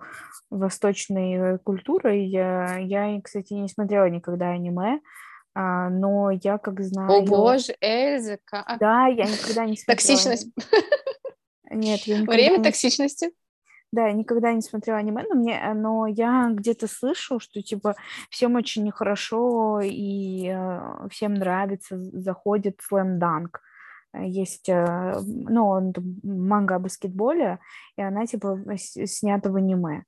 [0.49, 4.99] восточной культурой, я, я, кстати, не смотрела никогда аниме,
[5.55, 7.11] а, но я как знаю...
[7.11, 8.77] О боже, Эльза, как...
[8.79, 9.97] Да, я никогда не смотрела.
[9.97, 10.47] Токсичность.
[11.69, 12.63] Нет, я никогда Время не...
[12.63, 13.31] токсичности?
[13.91, 17.95] Да, я никогда не смотрела аниме, но, мне, но я где-то слышу, что, типа,
[18.31, 23.49] всем очень хорошо и э, всем нравится, заходит Dunk.
[24.15, 27.59] Есть, э, ну, он манга о баскетболе,
[27.95, 30.05] и она, типа, снята в аниме.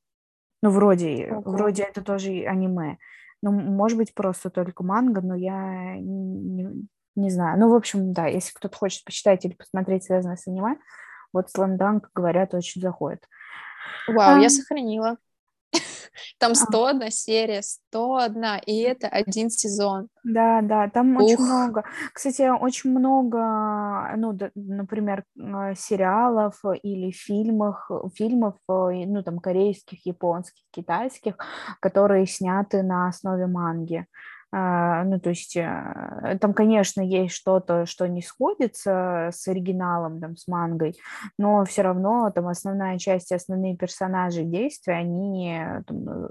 [0.63, 1.41] Ну, вроде, okay.
[1.43, 2.97] вроде это тоже аниме.
[3.41, 7.59] Ну, может быть, просто только манга, но я не, не знаю.
[7.59, 10.77] Ну, в общем, да, если кто-то хочет почитать или посмотреть связанное с аниме,
[11.33, 13.27] вот Dunk, говорят, очень заходит.
[14.07, 15.17] Вау, а, я сохранила.
[16.37, 17.11] Там 101 а.
[17.11, 20.09] серия, 101, и это один сезон.
[20.23, 21.23] Да, да, там Ух.
[21.23, 21.83] очень много.
[22.13, 30.05] Кстати, очень много, ну, да, например, а, сериалов или фильмов, фильмов, э, ну, там, корейских,
[30.05, 31.35] японских, китайских,
[31.79, 34.07] которые сняты на основе манги.
[34.51, 40.37] А, ну, то есть э, там, конечно, есть что-то, что не сходится с оригиналом, там,
[40.37, 40.95] с мангой,
[41.37, 46.29] но все равно там основная часть, основные персонажи действия, они, там, э,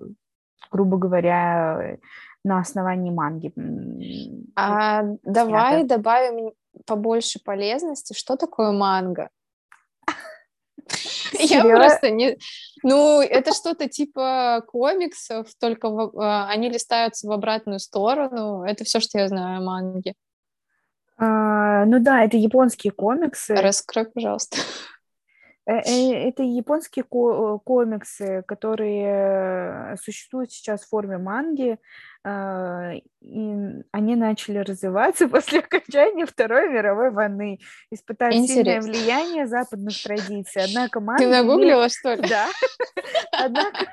[0.70, 1.98] грубо говоря,
[2.44, 3.53] на основании манги.
[4.57, 6.53] А давай добавим
[6.87, 8.12] побольше полезности.
[8.12, 9.31] Что такое манга?
[11.38, 12.36] Я просто не...
[12.82, 15.88] Ну, это что-то типа комиксов, только.
[15.88, 18.62] А, они листаются в обратную сторону.
[18.62, 20.14] Это все, что я знаю о манге.
[21.16, 23.54] А, ну да, это японские комиксы.
[23.54, 24.58] Раскрой, пожалуйста.
[25.66, 31.79] Э, э, это японские комиксы, которые существуют сейчас в форме манги.
[32.27, 33.55] А, и
[33.92, 37.59] они начали развиваться после окончания Второй мировой войны,
[37.90, 40.62] испытав сильное влияние западных традиций.
[40.64, 41.92] Однако манга Ты нагуглила, имеет...
[41.92, 42.27] что ли?
[42.29, 42.48] Да.
[43.33, 43.87] Однако,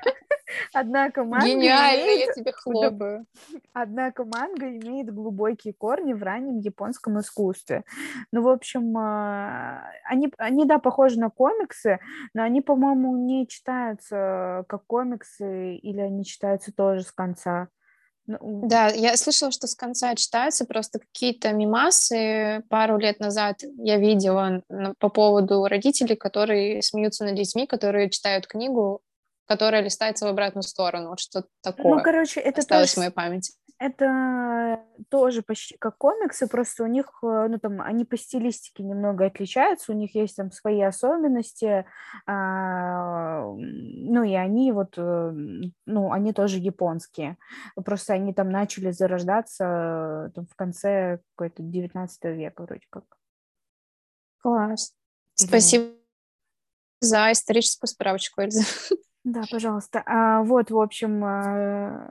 [0.72, 2.26] однако манга Гениально, имеет...
[2.28, 3.26] я тебе хлопаю.
[3.72, 7.84] Однако манга имеет глубокие корни в раннем японском искусстве.
[8.32, 11.98] Ну, в общем, а, они, они да, похожи на комиксы,
[12.34, 17.68] но они, по-моему, не читаются как комиксы, или они читаются тоже с конца.
[18.26, 22.62] Ну, да, я слышала, что с конца читаются просто какие-то мимасы.
[22.68, 24.62] Пару лет назад я видела
[24.98, 29.00] по поводу родителей, которые смеются над детьми, которые читают книгу,
[29.52, 31.10] которая листается в обратную сторону.
[31.10, 31.94] Вот что-то ну, такое.
[31.94, 32.94] Ну, короче, это осталось тоже...
[32.94, 38.04] в моей памяти это тоже почти как комиксы, просто у них, э, ну, там, они
[38.04, 41.84] по стилистике немного отличаются, у них есть там свои особенности,
[42.24, 45.32] а, ну, и они вот, э,
[45.86, 47.36] ну, они тоже японские,
[47.84, 53.04] просто они там начали зарождаться там, в конце какой-то 19 века вроде как.
[54.42, 54.94] Класс.
[55.40, 55.48] Или...
[55.48, 55.86] Спасибо
[57.00, 58.62] за историческую справочку, Эльза.
[59.24, 60.02] Да, пожалуйста.
[60.06, 62.10] А, вот, в общем, э,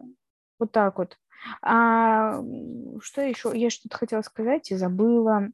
[0.60, 1.18] вот так вот.
[1.62, 2.42] А,
[3.02, 3.52] что еще?
[3.54, 5.50] Я что-то хотела сказать и забыла.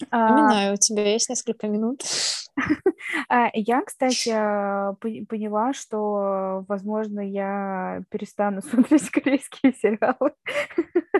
[0.00, 2.02] Напоминаю, а, у тебя есть несколько минут.
[3.28, 10.32] А, я, кстати, а, поняла, что, возможно, я перестану смотреть корейские сериалы.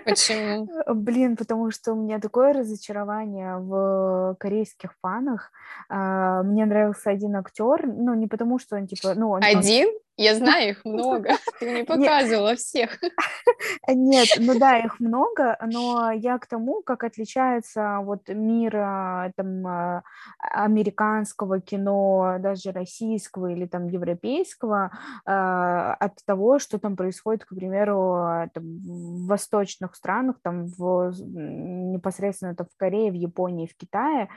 [0.04, 0.68] Почему?
[0.94, 5.50] Блин, потому что у меня такое разочарование в корейских фанах.
[5.88, 9.30] Мне нравился один актер, ну, не потому что он, типа, ну...
[9.30, 9.88] Он, один?
[10.16, 11.30] Я знаю, их много.
[11.60, 12.58] Ты мне показывала Нет.
[12.58, 12.98] всех.
[13.88, 19.66] Нет, ну да, их много, но я к тому, как отличается вот мир а, там
[19.66, 20.02] а,
[20.38, 24.90] американского кино, даже российского или там европейского,
[25.26, 32.54] а, от того, что там происходит, к примеру, там, в восточных странах, там в, непосредственно
[32.54, 34.28] там, в Корее, в Японии, в Китае,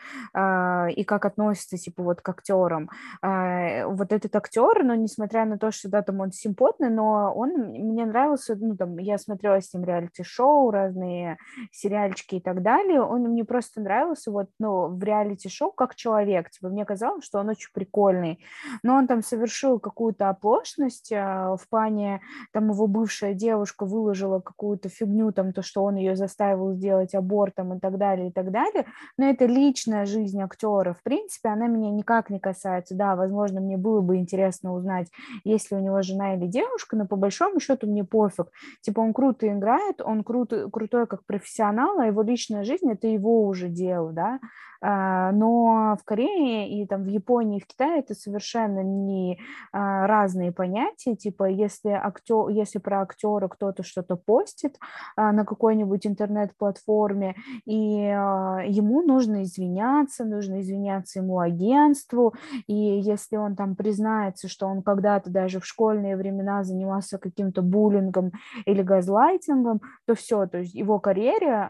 [0.94, 2.90] и как относятся типа вот к актерам.
[3.22, 8.06] Вот этот актер, но несмотря на то, что, да, там он симпотный, но он мне
[8.06, 11.38] нравился, ну, там, я смотрела с ним реалити-шоу, разные
[11.72, 16.70] сериальчики и так далее, он мне просто нравился вот, ну, в реалити-шоу как человек, типа,
[16.70, 18.40] мне казалось, что он очень прикольный,
[18.84, 24.90] но он там совершил какую-то оплошность а, в плане, там, его бывшая девушка выложила какую-то
[24.90, 28.86] фигню, там, то, что он ее заставил сделать абортом и так далее, и так далее,
[29.18, 33.78] но это личная жизнь актера, в принципе, она меня никак не касается, да, возможно, мне
[33.78, 35.08] было бы интересно узнать,
[35.44, 38.48] есть ли у него жена или девушка, но по большому счету мне пофиг.
[38.82, 43.48] Типа он круто играет, он круто, крутой как профессионал, а его личная жизнь– это его
[43.48, 44.40] уже дело, да,
[44.82, 49.40] а, но в Корее и там в Японии, и в Китае это совершенно не
[49.74, 54.78] а, разные понятия, типа если, актер, если про актера кто-то что-то постит
[55.16, 62.34] а, на какой-нибудь интернет-платформе, и ему нужно извиняться, нужно извиняться ему агентству,
[62.68, 68.34] и если он там признается, что он когда-то даже в школьные времена занимался каким-то буллингом
[68.66, 71.68] или газлайтингом, то все, то есть его карьере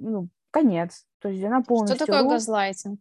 [0.00, 1.06] ну, конец.
[1.20, 1.96] То есть она полностью...
[1.96, 3.00] Что такое газлайтинг?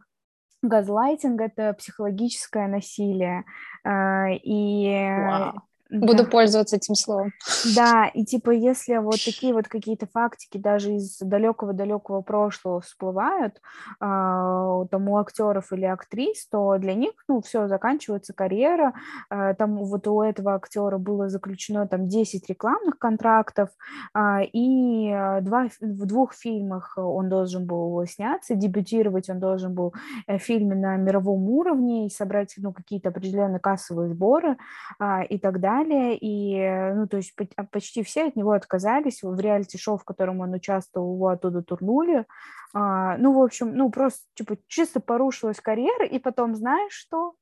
[0.61, 3.45] Газлайтинг— это психологическое насилие.
[3.83, 4.87] А, и...
[4.87, 5.53] Wow.
[5.91, 6.29] Буду да.
[6.29, 7.33] пользоваться этим словом.
[7.75, 13.59] Да, и типа если вот такие вот какие-то фактики даже из далекого-далекого прошлого всплывают, э,
[13.99, 18.93] там у актеров или актрис, то для них, ну, все, заканчивается карьера.
[19.29, 23.69] Э, там вот у этого актера было заключено там 10 рекламных контрактов,
[24.15, 25.09] э, и
[25.41, 29.93] два, в двух фильмах он должен был сняться, дебютировать он должен был
[30.25, 34.55] в фильме на мировом уровне и собрать, ну, какие-то определенные кассовые сборы
[34.99, 38.51] э, и так далее далее, и, э, ну, то есть а, почти все от него
[38.51, 42.25] отказались, в реалити-шоу, в котором он участвовал, его оттуда турнули,
[42.73, 47.33] а, ну, в общем, ну, просто, типа, чисто порушилась карьера, и потом, знаешь что?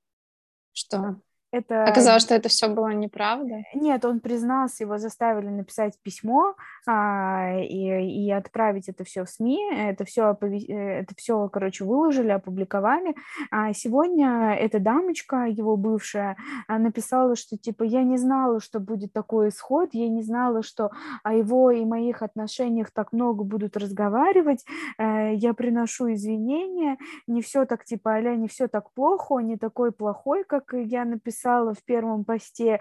[0.73, 1.17] Что?
[1.52, 1.84] Это...
[1.86, 3.64] Оказалось, что это все было неправда?
[3.74, 6.54] Нет, он признался, его заставили написать письмо
[6.86, 9.60] а, и, и отправить это все в СМИ.
[9.74, 10.64] Это все, опове...
[10.68, 13.16] Это все, короче, выложили, опубликовали.
[13.50, 16.38] А сегодня эта дамочка, его бывшая,
[16.68, 20.91] написала, что типа я не знала, что будет такой исход, я не знала, что
[21.24, 24.66] о его и моих отношениях так много будут разговаривать.
[25.00, 26.97] Э, я приношу извинения.
[27.26, 31.39] Не все так типа, аля, не все так плохо, не такой плохой, как я написала
[31.40, 32.80] написала в первом посте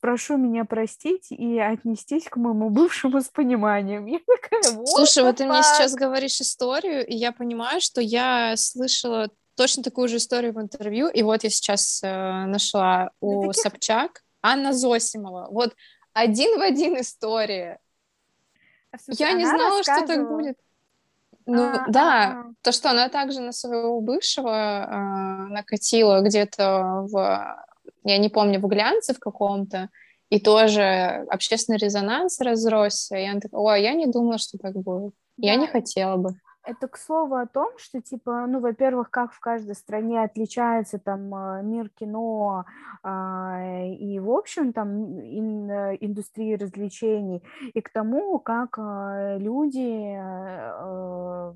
[0.00, 4.06] прошу меня простить и отнестись к моему бывшему с пониманием.
[4.06, 8.54] Я такая, вот Слушай, вот ты мне сейчас говоришь историю, и я понимаю, что я
[8.56, 13.62] слышала точно такую же историю в интервью, и вот я сейчас э, нашла у таких...
[13.62, 15.48] Собчак Анна Зосимова.
[15.50, 15.74] Вот
[16.14, 17.78] один в один история.
[18.92, 20.56] А, слушай, я не знала, что так будет.
[21.44, 22.44] Ну а, да, а, а.
[22.62, 27.66] то, что она также на своего бывшего э, накатила где-то в
[28.04, 29.88] я не помню, в глянце в каком-то,
[30.30, 35.12] и тоже общественный резонанс разросся, и она такая, ой, я не думала, что так будет,
[35.36, 36.34] я не хотела бы.
[36.62, 41.34] Это к слову о том, что, типа, ну, во-первых, как в каждой стране отличается там
[41.34, 42.66] э, мир кино
[43.02, 45.70] а, и, в общем, там ин,
[46.00, 47.42] индустрии развлечений,
[47.72, 51.54] и к тому, как а, люди а,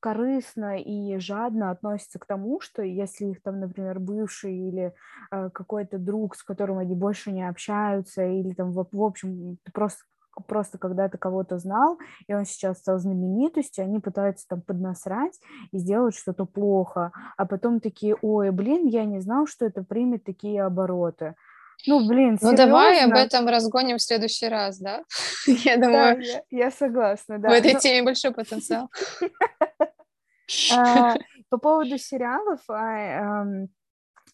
[0.00, 4.94] корыстно и жадно относятся к тому, что если их там, например, бывший или
[5.30, 9.72] э, какой-то друг, с которым они больше не общаются, или там, в, в общем, ты
[9.72, 10.04] просто
[10.46, 15.38] просто когда-то кого-то знал, и он сейчас стал знаменитостью, они пытаются там поднасрать
[15.72, 20.24] и сделать что-то плохо, а потом такие, ой, блин, я не знал, что это примет
[20.24, 21.34] такие обороты.
[21.86, 25.02] Ну, блин, Ну, давай об этом разгоним в следующий раз, да?
[25.46, 26.16] Я думаю...
[26.16, 27.48] Да, я, я согласна, да.
[27.48, 27.78] В этой Но...
[27.78, 28.90] теме большой потенциал.
[30.72, 31.14] А,
[31.50, 33.66] по поводу сериалов, а,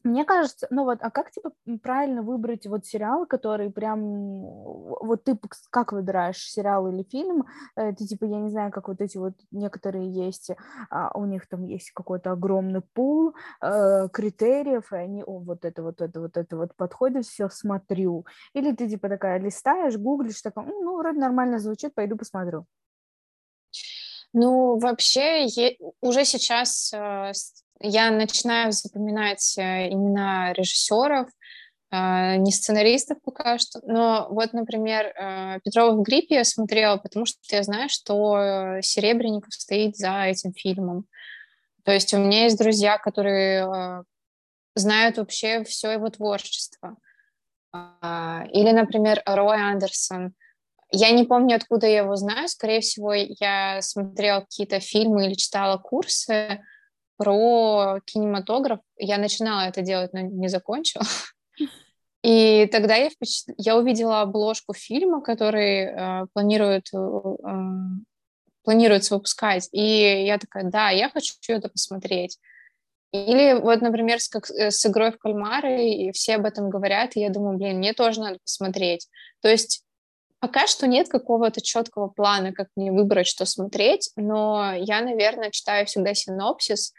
[0.06, 1.50] мне кажется, ну вот, а как типа
[1.82, 5.36] правильно выбрать вот сериал, который прям, вот ты
[5.70, 7.44] как выбираешь сериал или фильм?
[7.74, 10.50] Э, ты типа, я не знаю, как вот эти вот некоторые есть,
[10.90, 15.82] а у них там есть какой-то огромный пул э, критериев, и они, о, вот это,
[15.82, 18.26] вот это, вот это вот подходит, все смотрю.
[18.52, 22.66] Или ты типа такая листаешь, гуглишь, такая, ну, вроде нормально звучит, пойду посмотрю.
[24.39, 25.47] Ну, вообще,
[26.03, 27.32] уже сейчас э,
[27.80, 31.30] я начинаю запоминать э, имена режиссеров,
[31.91, 35.07] э, не сценаристов пока что, но вот, например,
[35.64, 41.07] Петрова в гриппе я смотрела, потому что я знаю, что Серебренников стоит за этим фильмом.
[41.84, 44.05] То есть у меня есть друзья, которые
[44.74, 46.99] знают вообще все его творчество.
[47.72, 50.34] Э, или, например, Рой Андерсон—
[50.91, 52.49] я не помню, откуда я его знаю.
[52.49, 56.61] Скорее всего, я смотрела какие-то фильмы или читала курсы
[57.16, 58.80] про кинематограф.
[58.97, 61.05] Я начинала это делать, но не закончила.
[62.22, 63.55] И тогда я, впечат...
[63.57, 66.99] я увидела обложку фильма, который э, планируют, э,
[68.64, 69.68] планируется выпускать.
[69.72, 72.39] И я такая, да, я хочу это посмотреть.
[73.12, 77.14] Или вот, например, с, как, э, с игрой в кальмары, и все об этом говорят,
[77.14, 79.09] и я думаю, блин, мне тоже надо посмотреть.
[79.41, 79.86] То есть
[80.39, 85.87] Пока что нет какого-то четкого плана, как мне выбрать, что смотреть, но я, наверное, читаю
[85.87, 86.93] всегда синопсис,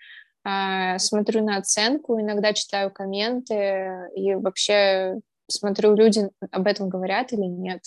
[0.43, 7.45] э, смотрю на оценку, иногда читаю комменты и вообще смотрю, люди об этом говорят или
[7.45, 7.83] нет.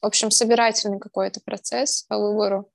[0.00, 2.70] В общем, собирательный какой-то процесс по выбору.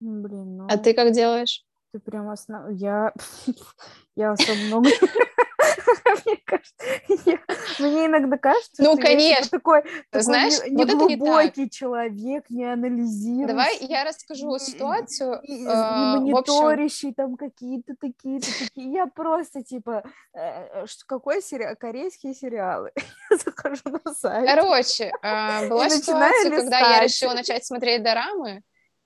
[0.00, 0.66] Блин, ну...
[0.68, 1.64] А ты как делаешь?
[1.92, 2.70] Ты прям основ...
[2.72, 3.12] Я...
[4.16, 4.90] я особо много...
[6.24, 6.84] мне кажется,
[7.26, 7.38] я,
[7.78, 9.44] мне иногда кажется, ну, что конечно.
[9.44, 13.46] я такой, такой Знаешь, не, вот неглубокий не человек, не анализирующий.
[13.46, 15.40] Давай я расскажу не, ситуацию.
[15.42, 18.92] Не, не э, мониторящий там какие-то такие-то такие.
[18.92, 21.74] Я просто типа, э, какой сериал?
[21.78, 22.92] Корейские сериалы.
[23.30, 24.48] я захожу на сайт.
[24.48, 28.62] Короче, э, была ситуация, когда я решила начать смотреть дорамы,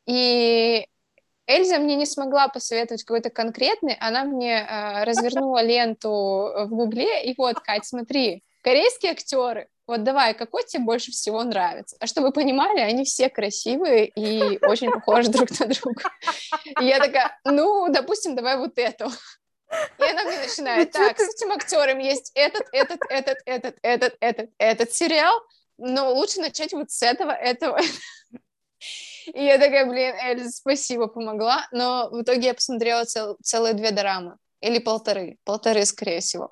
[0.07, 0.87] и
[1.47, 7.35] Эльза мне не смогла посоветовать какой-то конкретный, она мне э, развернула ленту в Гугле, и
[7.37, 11.97] вот, Кать, смотри, корейские актеры, вот давай, какой тебе больше всего нравится?
[11.99, 16.05] А чтобы вы понимали, они все красивые и очень похожи друг на друга.
[16.81, 19.11] И я такая, ну, допустим, давай вот эту.
[19.99, 24.51] И она мне начинает, так, с этим актером есть этот, этот, этот, этот, этот, этот,
[24.59, 25.35] этот сериал,
[25.77, 27.81] но лучше начать вот с этого, этого.
[29.35, 31.67] И я такая, блин, Эльза, спасибо, помогла.
[31.73, 34.37] Но в итоге я посмотрела цел, целые две дорамы.
[34.61, 35.39] Или полторы.
[35.45, 36.49] Полторы, скорее всего.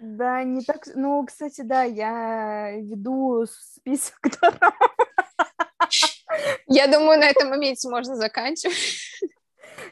[0.00, 0.86] Да, не так...
[0.94, 4.72] Ну, кстати, да, я веду список дорам.
[6.66, 8.74] Я думаю, на этом моменте можно заканчивать.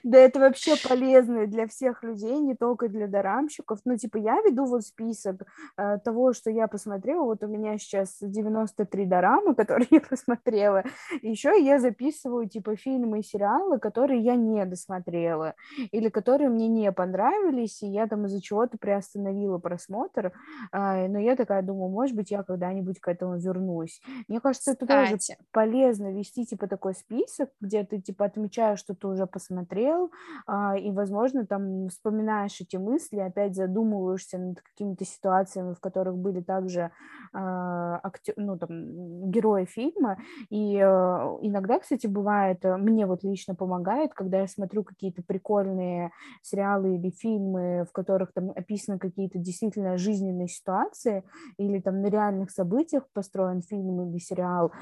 [0.03, 3.80] Да это вообще полезно для всех людей, не только для дорамщиков.
[3.85, 5.43] Ну, типа, я веду вот список
[5.76, 7.24] э, того, что я посмотрела.
[7.24, 10.85] Вот у меня сейчас 93 дорамы, которые я посмотрела.
[11.22, 15.55] Еще я записываю, типа, фильмы и сериалы, которые я не досмотрела.
[15.91, 20.33] Или которые мне не понравились, и я там из-за чего-то приостановила просмотр.
[20.72, 24.01] Э, но я такая думаю, может быть, я когда-нибудь к этому вернусь.
[24.28, 25.11] Мне кажется, это Кстати.
[25.11, 30.11] тоже полезно вести, типа, такой список, где ты, типа, отмечаешь, что ты уже посмотрел, посмотрел,
[30.47, 36.41] а, и, возможно, там вспоминаешь эти мысли, опять задумываешься над какими-то ситуациями, в которых были
[36.41, 36.91] также
[37.33, 40.18] а, актер, ну, там, герои фильма,
[40.51, 46.11] и а, иногда, кстати, бывает, мне вот лично помогает, когда я смотрю какие-то прикольные
[46.43, 51.25] сериалы или фильмы, в которых там описаны какие-то действительно жизненные ситуации,
[51.57, 54.73] или там на реальных событиях построен фильм или сериал,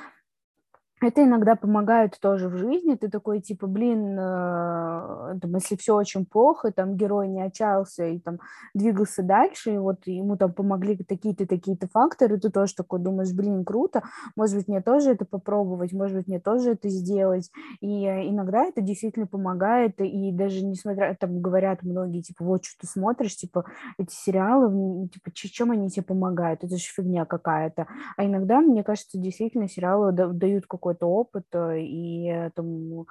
[1.01, 2.95] это иногда помогает тоже в жизни.
[2.95, 8.19] Ты такой, типа, блин, э, там, если все очень плохо, там герой не отчаялся и
[8.19, 8.39] там
[8.75, 13.65] двигался дальше, и вот ему там помогли такие-то, такие-то факторы, ты тоже такой думаешь, блин,
[13.65, 14.03] круто,
[14.37, 17.51] может быть, мне тоже это попробовать, может быть, мне тоже это сделать.
[17.81, 22.87] И иногда это действительно помогает, и даже несмотря, там говорят многие, типа, вот что ты
[22.87, 23.65] смотришь, типа,
[23.99, 26.65] эти сериалы, типа, чем они тебе помогают?
[26.65, 27.87] Это же фигня какая-то.
[28.17, 33.07] А иногда, мне кажется, действительно сериалы дают какой какой-то опыт э, и э, там,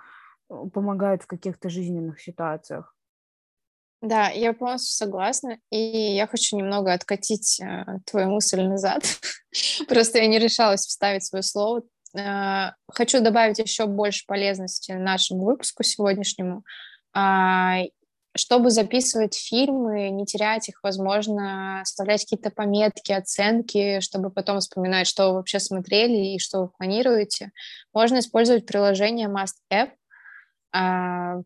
[0.73, 2.95] помогают в каких-то жизненных ситуациях.
[4.01, 9.03] Да, я полностью согласна, и я хочу немного откатить э, твою мысль назад.
[9.87, 11.83] Просто я не решалась вставить свое слово.
[12.17, 16.63] Э, хочу добавить еще больше полезности нашему выпуску сегодняшнему.
[17.15, 17.83] Э,
[18.35, 25.29] чтобы записывать фильмы, не терять их, возможно, оставлять какие-то пометки, оценки, чтобы потом вспоминать, что
[25.29, 27.51] вы вообще смотрели и что вы планируете,
[27.93, 31.43] можно использовать приложение Must App.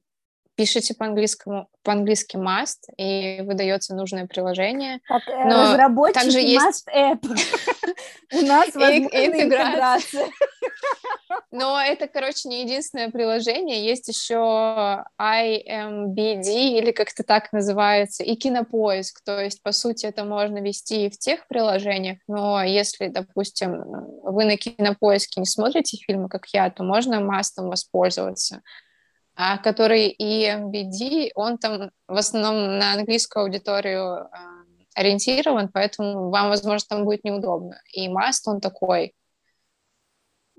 [0.55, 4.99] Пишите по-английскому, по-английски must, и выдается нужное приложение.
[5.05, 6.85] Как э, Но разработчики также есть...
[6.87, 7.25] must app.
[8.33, 10.27] У нас возможна интеграция.
[11.51, 13.85] Но это, короче, не единственное приложение.
[13.85, 19.21] Есть еще IMBD, или как-то так называется, и Кинопоиск.
[19.23, 23.83] То есть, по сути, это можно вести и в тех приложениях, но если, допустим,
[24.23, 28.61] вы на Кинопоиске не смотрите фильмы, как я, то можно мастом воспользоваться
[29.35, 34.27] а который EMBD, он там в основном на английскую аудиторию э,
[34.95, 37.81] ориентирован, поэтому вам, возможно, там будет неудобно.
[37.91, 39.13] И Mast, он такой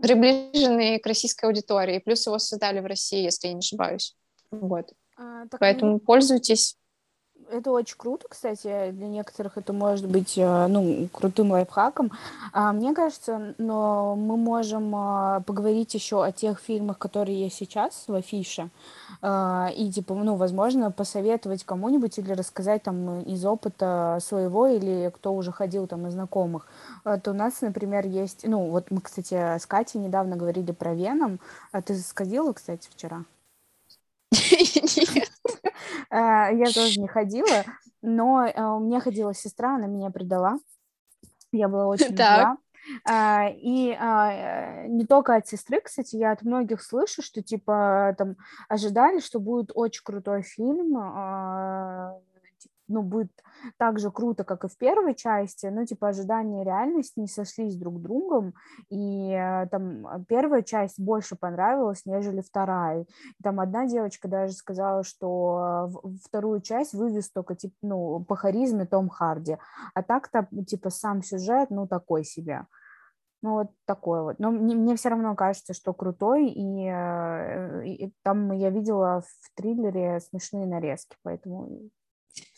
[0.01, 4.17] приближенный к российской аудитории, плюс его создали в России, если я не ошибаюсь.
[4.51, 4.93] Вот.
[5.17, 6.77] А, Поэтому пользуйтесь
[7.55, 12.11] это очень круто, кстати, для некоторых это может быть, э, ну, крутым лайфхаком.
[12.53, 18.05] А, мне кажется, но мы можем а, поговорить еще о тех фильмах, которые есть сейчас
[18.07, 18.71] в афише,
[19.23, 25.35] а, и, типа, ну, возможно, посоветовать кому-нибудь или рассказать там из опыта своего или кто
[25.35, 26.67] уже ходил там из знакомых.
[27.05, 31.41] То у нас, например, есть, ну, вот мы, кстати, с Катей недавно говорили про Веном.
[31.73, 33.25] А ты сходила, кстати, вчера?
[36.11, 37.65] А, я тоже не ходила,
[38.01, 40.59] но а, у меня ходила сестра, она меня предала.
[41.51, 42.57] Я была очень зла.
[43.09, 48.37] Uh, и uh, не только от сестры, кстати, я от многих слышу, что типа там
[48.69, 50.93] ожидали, что будет очень крутой фильм,
[52.87, 53.33] ну, будет
[53.79, 57.77] так же круто, как и в первой части, но, типа, ожидания и реальность не сошлись
[57.77, 58.55] друг другом,
[58.91, 63.07] и э, там первая часть больше понравилась, нежели вторая.
[63.43, 65.91] Там одна девочка даже сказала, что
[66.25, 69.57] вторую часть вывез только, типа, ну, по харизме Том Харди,
[69.95, 72.67] а так-то, типа, сам сюжет, ну, такой себе.
[73.45, 74.39] Ну, вот такое вот.
[74.39, 79.55] Но мне, мне все равно кажется, что крутой, и, э, и там я видела в
[79.55, 81.91] триллере смешные нарезки, поэтому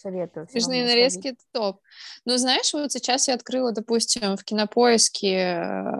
[0.06, 0.46] Советую.
[0.48, 1.80] Смешные нарезки— это топ.
[2.24, 5.94] Ну, знаешь, вот сейчас я открыла, допустим, в Кинопоиске э,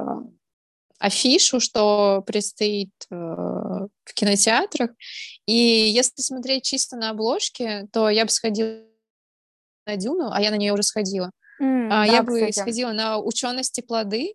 [1.00, 4.90] афишу, что предстоит э, в кинотеатрах,
[5.46, 8.84] и если смотреть чисто на обложке, то я бы сходила
[9.86, 11.32] на Дюну, а я на нее уже сходила.
[11.60, 12.60] Mm, а, да, я бы кстати.
[12.60, 14.34] сходила на учености плоды,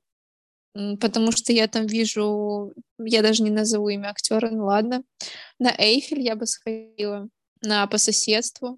[0.73, 5.03] потому что я там вижу, я даже не назову имя актера, ну ладно.
[5.59, 7.29] На Эйфель я бы сходила,
[7.61, 8.77] на по соседству.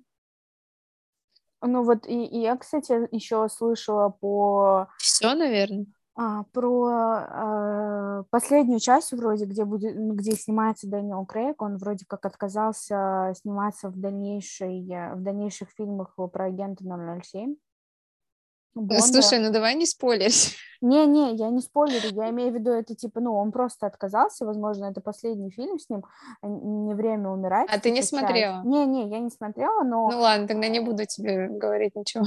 [1.66, 4.88] Ну вот и, и я, кстати, еще слышала по...
[4.98, 5.86] Все, наверное.
[6.16, 12.26] А, про а, последнюю часть вроде, где будет, где снимается Дэниел Крейг, он вроде как
[12.26, 14.84] отказался сниматься в дальнейшей,
[15.16, 17.56] в дальнейших фильмах про агента 007.
[18.76, 19.02] Бонда.
[19.02, 20.32] Слушай, ну давай не спойлерь.
[20.82, 24.86] Не-не, я не спойлерю, я имею в виду это типа, ну, он просто отказался, возможно,
[24.86, 26.04] это последний фильм с ним,
[26.42, 27.70] а не время умирать.
[27.72, 28.62] А ты не смотрела?
[28.66, 30.10] Не-не, я не смотрела, но...
[30.12, 32.26] Ну ладно, тогда не буду тебе говорить ничего.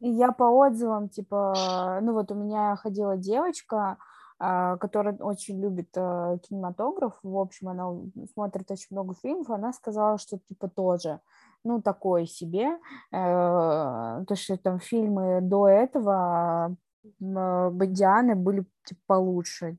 [0.00, 3.98] Я по отзывам, типа, ну вот у меня ходила девочка,
[4.38, 7.92] которая очень любит э, кинематограф, в общем, она
[8.32, 11.20] смотрит очень много фильмов, она сказала, что типа тоже
[11.64, 12.78] ну, такой себе.
[13.12, 16.76] Э, то, что там фильмы до этого
[17.20, 19.78] Бодианы были типа получше.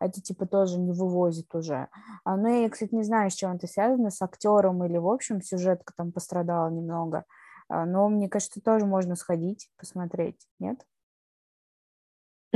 [0.00, 1.88] Это типа тоже не вывозит уже.
[2.24, 5.40] А, ну, я, кстати, не знаю, с чем это связано, с актером или, в общем,
[5.40, 7.24] сюжетка там пострадала немного.
[7.68, 10.84] А, но мне кажется, тоже можно сходить, посмотреть, нет?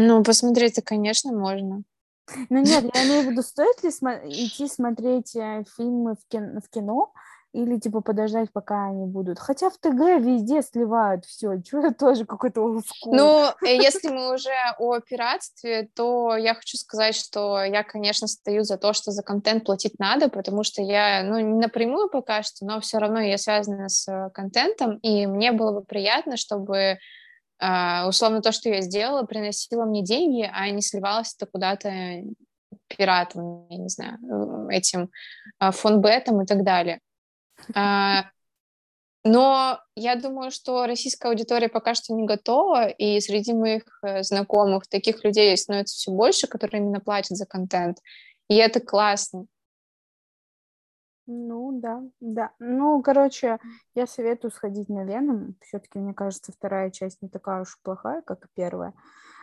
[0.01, 1.83] Ну, посмотреть-то, конечно, можно.
[2.51, 6.61] Ну нет, я имею в виду, стоит ли см- идти смотреть э, фильмы в, кин-
[6.61, 7.13] в кино,
[7.53, 9.41] или типа подождать, пока они будут.
[9.41, 13.13] Хотя в ТГ везде сливают все, что тоже какой-то олдскул.
[13.13, 18.63] Ну, э, если мы уже о пиратстве, то я хочу сказать, что я, конечно, стою
[18.63, 22.65] за то, что за контент платить надо, потому что я, ну, не напрямую пока что,
[22.65, 26.99] но все равно я связана с э, контентом, и мне было бы приятно, чтобы
[27.61, 32.23] условно то, что я сделала, приносило мне деньги, а не сливалось это куда-то
[32.89, 34.19] пиратом, я не знаю,
[34.71, 35.11] э, этим
[35.63, 37.01] uh, фонбетом и так далее.
[37.75, 38.25] А,
[39.25, 44.87] но я думаю, что российская аудитория пока что не готова, и среди моих э, знакомых
[44.87, 47.99] таких людей становится все больше, которые именно платят за контент.
[48.49, 49.47] И это классно.
[51.31, 52.53] Ну да, да.
[52.59, 53.59] Ну, короче,
[53.95, 55.57] я советую сходить на Веном.
[55.61, 58.95] Все-таки, мне кажется, вторая часть не такая уж плохая, как и первая.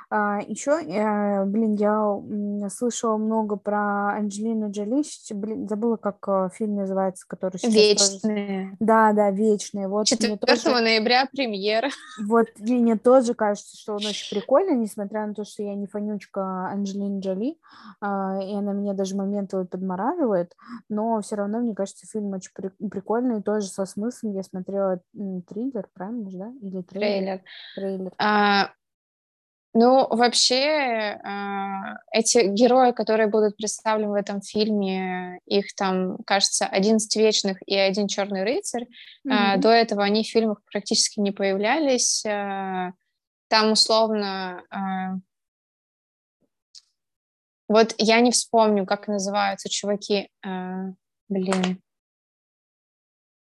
[0.10, 6.76] А, еще, э, блин, я слышала много про Анджелину Джоли, блин, забыла, как э, фильм
[6.76, 8.66] называется, который сейчас Вечные.
[8.66, 8.78] Тоже...
[8.80, 9.88] Да, да, Вечные.
[9.88, 10.70] Вот 4 тоже...
[10.70, 11.90] ноября премьера.
[12.26, 16.68] Вот мне тоже кажется, что он очень прикольный, несмотря на то, что я не фанючка
[16.68, 17.58] Анджелины Джоли,
[18.02, 20.54] а, и она меня даже моментами подмораживает,
[20.90, 22.52] но все равно, мне кажется, фильм очень
[22.90, 24.34] прикольный, тоже со смыслом.
[24.34, 25.02] Я смотрела
[25.48, 26.52] триллер, правильно же, да?
[26.62, 26.86] Или трейлер?
[27.06, 27.42] Трейлер.
[27.76, 28.12] трейлер.
[28.18, 28.72] А,
[29.78, 37.14] ну, вообще, а, эти герои, которые будут представлены в этом фильме, их там, кажется, 11
[37.18, 38.88] вечных и один черный рыцарь.
[39.28, 39.58] Mm-hmm.
[39.58, 42.26] До этого они в фильмах практически не появлялись.
[42.26, 42.94] А,
[43.50, 44.64] там условно...
[47.68, 50.30] Вот я не вспомню, как называются чуваки.
[51.28, 51.82] Блин.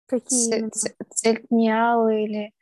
[0.07, 0.71] Какие?
[1.13, 2.55] Цельтниалы или...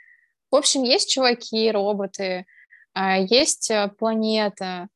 [0.51, 2.47] В общем, есть чуваки, роботы,
[2.95, 4.89] есть э, планета,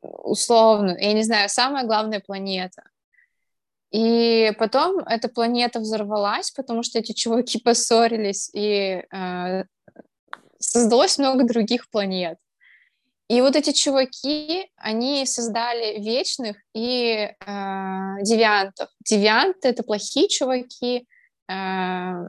[0.00, 2.84] условно, я не знаю, самая главная планета.
[3.90, 9.64] И потом эта планета взорвалась, потому что эти чуваки поссорились, и э,
[10.58, 12.38] создалось много других планет.
[13.28, 17.32] И вот эти чуваки, они создали вечных и э,
[18.22, 18.88] девиантов.
[19.04, 21.06] Девианты— это плохие чуваки,
[21.48, 22.28] э,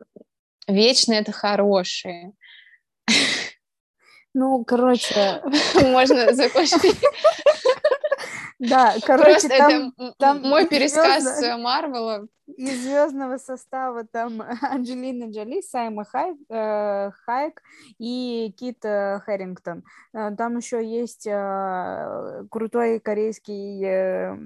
[0.67, 2.33] вечные— это хорошие.
[4.33, 5.41] Ну, короче...
[5.81, 6.99] Можно закончить.
[8.61, 11.57] Да, короче, там, это там мой пересказ звездно...
[11.57, 12.27] Марвела.
[12.57, 17.61] Из звездного состава там Анджелина Джоли, Сайма Хайк, э, Хайк
[17.97, 19.83] и Кит э, Хэрингтон.
[20.13, 24.37] Э, там еще есть э, крутой корейский э,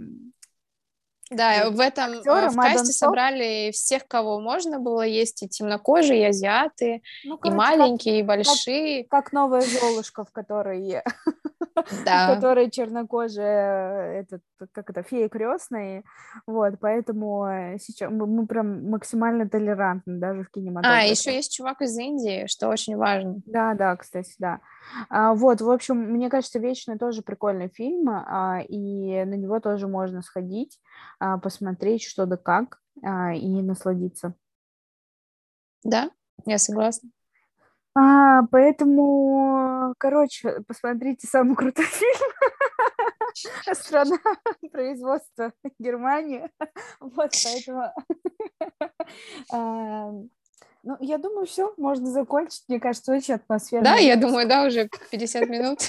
[1.32, 5.02] да, в этом э, актеры, в касте собрали всех, кого можно было.
[5.02, 9.04] Есть и темнокожие, и азиаты, ну, короче, и маленькие, как, и большие.
[9.06, 11.02] Как, как новая Золушка, в которой,
[12.06, 12.32] да.
[12.32, 16.04] в которой чернокожая, этот, как это, фея крестная.
[16.48, 21.08] Вот, поэтому э, сейчас мы, мы прям максимально толерантны даже в кинематографе.
[21.08, 23.42] А, еще есть чувак из Индии, что очень важно.
[23.46, 24.62] Да, да, кстати, да.
[25.10, 29.88] А, вот, в общем, мне кажется, «Вечный» тоже прикольный фильм, а, и на него тоже
[29.88, 30.80] можно сходить,
[31.20, 34.34] а, посмотреть что да как, а, и насладиться.
[35.84, 36.10] Да,
[36.46, 37.10] я согласна.
[37.96, 42.32] А, поэтому, короче, посмотрите самый крутой фильм.
[43.74, 44.18] Страна
[44.72, 46.50] производства Германии.
[47.00, 47.94] Вот, поэтому
[50.84, 52.64] Ну, я думаю, все, можно закончить.
[52.68, 53.86] Мне кажется, очень атмосферно.
[53.86, 55.80] Да, я думаю, да, уже 50 минут.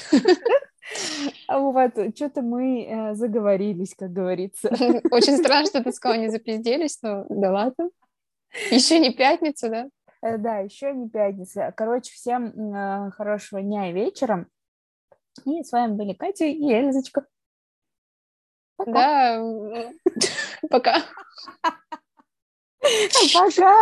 [1.49, 4.69] А вот, что-то мы э, заговорились, как говорится.
[5.11, 7.91] Очень странно, что ты сказала, не запизделись, но да ладно.
[8.71, 9.89] Еще не пятница, да?
[10.27, 11.73] Э, да, еще не пятница.
[11.77, 14.47] Короче, всем э, хорошего дня и вечера.
[15.45, 17.27] И с вами были Катя и Эльзочка.
[18.77, 19.39] Пока.
[19.39, 19.93] Да,
[20.71, 21.03] пока.
[23.35, 23.75] Пока.